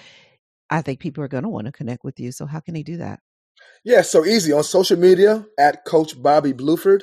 [0.71, 2.33] I think people are going to want to connect with you.
[2.33, 3.21] So how can they do that?
[3.85, 7.03] Yeah, so easy on social media at Coach Bobby Bluford.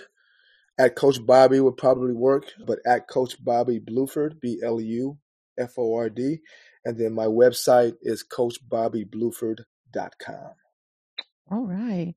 [0.77, 5.17] At Coach Bobby would probably work, but at Coach Bobby Bluford, B L U
[5.57, 6.39] F O R D.
[6.85, 10.51] And then my website is coachbobbybluford.com.
[11.51, 12.15] All right.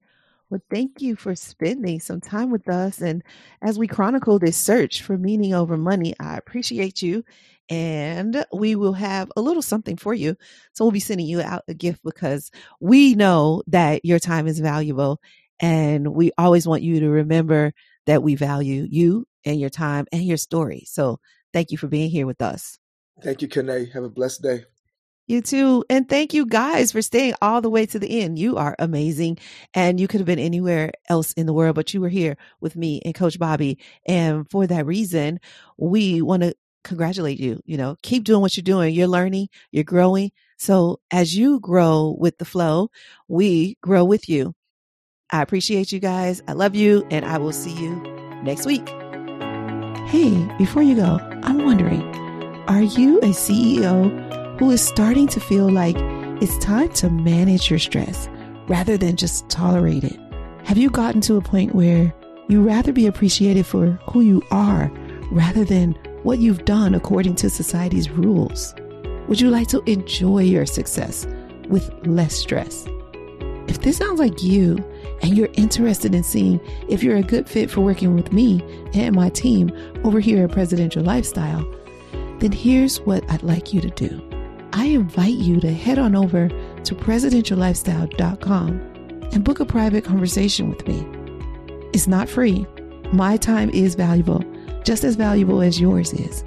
[0.49, 3.01] Well, thank you for spending some time with us.
[3.01, 3.25] And
[3.63, 7.25] as we chronicle this search for meaning over money, I appreciate you.
[7.69, 10.37] And we will have a little something for you.
[10.73, 12.51] So we'll be sending you out a gift because
[12.81, 15.21] we know that your time is valuable.
[15.61, 17.73] And we always want you to remember
[18.07, 20.85] that we value you and your time and your story.
[20.87, 21.21] So
[21.53, 22.79] thank you for being here with us.
[23.23, 23.93] Thank you, Kene.
[23.93, 24.65] Have a blessed day.
[25.29, 25.85] You too.
[25.89, 28.39] And thank you guys for staying all the way to the end.
[28.39, 29.39] You are amazing.
[29.73, 32.75] And you could have been anywhere else in the world, but you were here with
[32.75, 33.79] me and Coach Bobby.
[34.07, 35.39] And for that reason,
[35.79, 36.55] we want to
[36.85, 37.61] congratulate you.
[37.65, 38.95] You know, keep doing what you're doing.
[38.95, 40.31] You're learning, you're growing.
[40.59, 42.91] So as you grow with the flow,
[43.29, 44.55] we grow with you.
[45.31, 46.43] I appreciate you guys.
[46.47, 47.07] I love you.
[47.11, 47.97] And I will see you
[48.43, 48.87] next week.
[50.09, 52.03] Hey, before you go, I'm wondering,
[52.69, 55.97] are you a CEO who is starting to feel like
[56.43, 58.29] it's time to manage your stress
[58.69, 60.19] rather than just tolerate it?
[60.65, 62.15] Have you gotten to a point where
[62.49, 64.91] you rather be appreciated for who you are
[65.31, 68.75] rather than what you've done according to society's rules?
[69.29, 71.27] Would you like to enjoy your success
[71.69, 72.87] with less stress?
[73.69, 74.77] If this sounds like you
[75.23, 78.63] and you're interested in seeing if you're a good fit for working with me
[78.95, 79.71] and my team
[80.05, 81.65] over here at Presidential Lifestyle,
[82.41, 84.29] then here's what I'd like you to do.
[84.73, 88.71] I invite you to head on over to presidentiallifestyle.com
[89.33, 91.07] and book a private conversation with me.
[91.93, 92.67] It's not free.
[93.13, 94.43] My time is valuable,
[94.85, 96.43] just as valuable as yours is.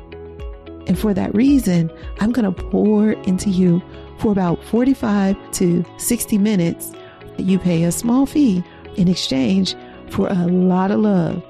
[0.87, 3.81] And for that reason, I'm going to pour into you
[4.19, 6.91] for about 45 to 60 minutes.
[7.37, 8.63] You pay a small fee
[8.95, 9.75] in exchange
[10.09, 11.43] for a lot of love.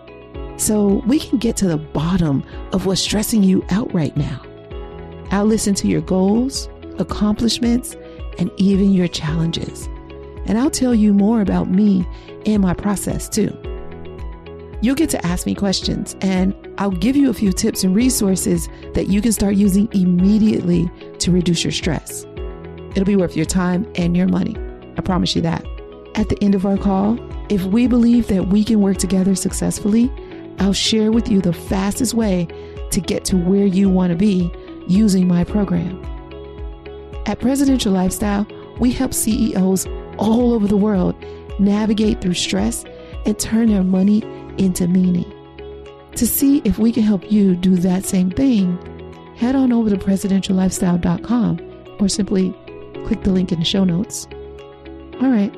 [0.57, 4.41] So we can get to the bottom of what's stressing you out right now.
[5.31, 7.97] I'll listen to your goals, accomplishments,
[8.37, 9.87] and even your challenges.
[10.45, 12.07] And I'll tell you more about me
[12.45, 13.55] and my process too.
[14.85, 18.69] You'll get to ask me questions, and I'll give you a few tips and resources
[18.93, 22.23] that you can start using immediately to reduce your stress.
[22.91, 24.55] It'll be worth your time and your money.
[24.95, 25.65] I promise you that.
[26.13, 27.17] At the end of our call,
[27.49, 30.13] if we believe that we can work together successfully,
[30.59, 32.47] I'll share with you the fastest way
[32.91, 34.51] to get to where you want to be
[34.87, 35.99] using my program.
[37.25, 38.45] At Presidential Lifestyle,
[38.79, 39.87] we help CEOs
[40.19, 41.15] all over the world
[41.59, 42.85] navigate through stress
[43.25, 44.21] and turn their money
[44.57, 45.31] into meaning.
[46.15, 48.77] To see if we can help you do that same thing,
[49.35, 52.51] head on over to presidentiallifestyle.com or simply
[53.05, 54.27] click the link in the show notes.
[55.21, 55.53] All right,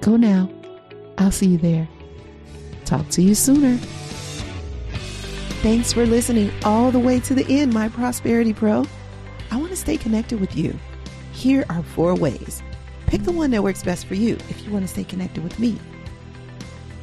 [0.00, 0.50] go now.
[1.18, 1.88] I'll see you there.
[2.84, 3.76] Talk to you sooner.
[5.62, 8.84] Thanks for listening all the way to the end, my Prosperity Pro.
[9.52, 10.76] I want to stay connected with you.
[11.32, 12.62] Here are four ways.
[13.06, 15.58] Pick the one that works best for you if you want to stay connected with
[15.58, 15.78] me.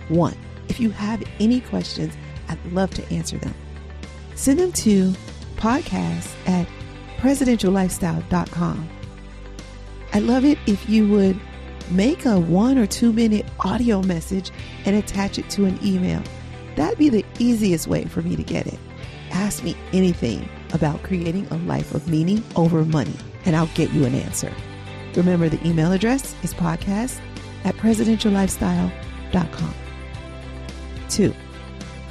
[0.10, 0.36] One,
[0.70, 2.14] if you have any questions,
[2.48, 3.54] I'd love to answer them.
[4.36, 5.14] Send them to
[5.58, 6.68] podcast at
[7.18, 8.90] presidentiallifestyle.com.
[10.14, 11.40] I'd love it if you would
[11.92, 14.52] make a one or two minute audio message
[14.86, 16.24] and attach it to an email.
[16.76, 18.80] That'd be the easiest way for me to get it.
[19.32, 23.16] Ask me anything about creating a life of meaning over money,
[23.46, 24.54] and I'll get you an answer.
[25.16, 27.20] Remember, the email address is podcast
[27.66, 29.74] at presidentiallifestyle.com.
[31.10, 31.34] Two,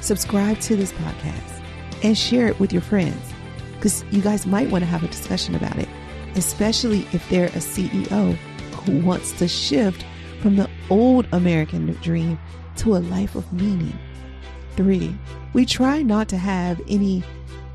[0.00, 1.62] subscribe to this podcast
[2.02, 3.32] and share it with your friends
[3.74, 5.88] because you guys might want to have a discussion about it,
[6.34, 8.34] especially if they're a CEO
[8.84, 10.04] who wants to shift
[10.40, 12.38] from the old American dream
[12.76, 13.96] to a life of meaning.
[14.76, 15.16] Three,
[15.52, 17.22] we try not to have any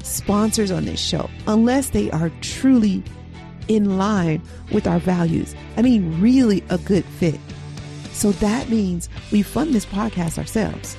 [0.04, 3.04] sponsors on this show unless they are truly
[3.68, 5.56] in line with our values.
[5.78, 7.40] I mean, really a good fit.
[8.12, 10.96] So that means we fund this podcast ourselves.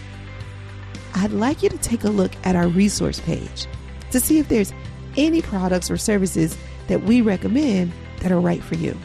[1.14, 3.66] I'd like you to take a look at our resource page
[4.10, 4.72] to see if there's
[5.16, 6.56] any products or services
[6.88, 8.98] that we recommend that are right for you.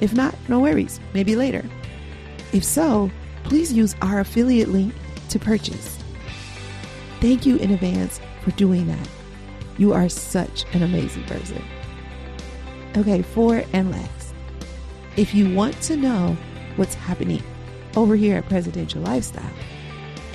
[0.00, 1.64] If not, no worries, maybe later.
[2.52, 3.10] If so,
[3.44, 4.92] please use our affiliate link
[5.28, 5.98] to purchase.
[7.20, 9.08] Thank you in advance for doing that.
[9.78, 11.62] You are such an amazing person.
[12.96, 14.34] Okay, four and last.
[15.16, 16.36] If you want to know
[16.76, 17.42] what's happening
[17.96, 19.50] over here at Presidential Lifestyle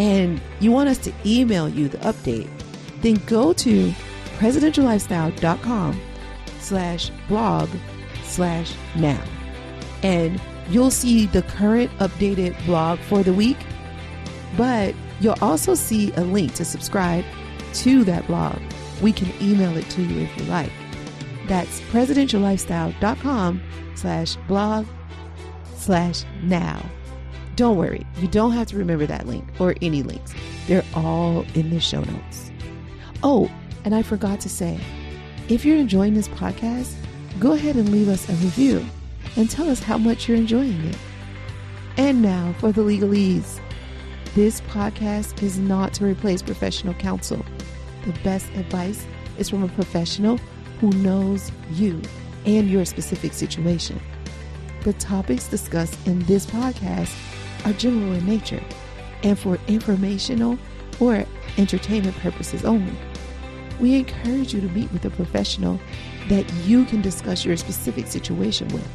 [0.01, 2.49] and you want us to email you the update,
[3.01, 3.93] then go to
[4.37, 6.01] presidentiallifestyle.com
[6.59, 7.69] slash blog
[8.23, 9.23] slash now.
[10.03, 13.57] And you'll see the current updated blog for the week,
[14.57, 17.23] but You'll also see a link to subscribe
[17.75, 18.59] to that blog.
[19.01, 20.71] We can email it to you if you like.
[21.47, 23.61] That's presidentiallifestyle.com
[23.95, 24.87] slash blog
[25.75, 26.83] slash now.
[27.61, 30.33] Don't worry, you don't have to remember that link or any links.
[30.65, 32.51] They're all in the show notes.
[33.21, 33.51] Oh,
[33.85, 34.79] and I forgot to say,
[35.47, 36.91] if you're enjoying this podcast,
[37.39, 38.83] go ahead and leave us a review
[39.35, 40.97] and tell us how much you're enjoying it.
[41.97, 43.59] And now for the legalese.
[44.33, 47.45] This podcast is not to replace professional counsel.
[48.07, 49.05] The best advice
[49.37, 50.39] is from a professional
[50.79, 52.01] who knows you
[52.43, 54.01] and your specific situation.
[54.83, 57.15] The topics discussed in this podcast
[57.65, 58.63] are general in nature
[59.23, 60.57] and for informational
[60.99, 61.25] or
[61.57, 62.93] entertainment purposes only.
[63.79, 65.79] We encourage you to meet with a professional
[66.29, 68.87] that you can discuss your specific situation with.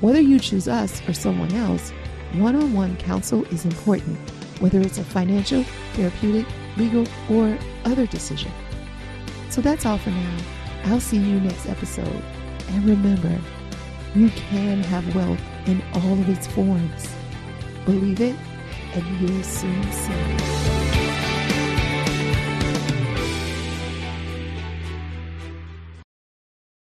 [0.00, 1.90] Whether you choose us or someone else,
[2.34, 4.18] one on one counsel is important
[4.60, 5.62] whether it's a financial,
[5.94, 6.46] therapeutic,
[6.76, 8.50] legal, or other decision.
[9.50, 10.36] So that's all for now.
[10.84, 12.22] I'll see you next episode.
[12.70, 13.38] And remember,
[14.14, 17.14] you can have wealth in all of its forms.
[17.88, 18.36] Believe it,
[18.92, 20.87] and you'll soon see.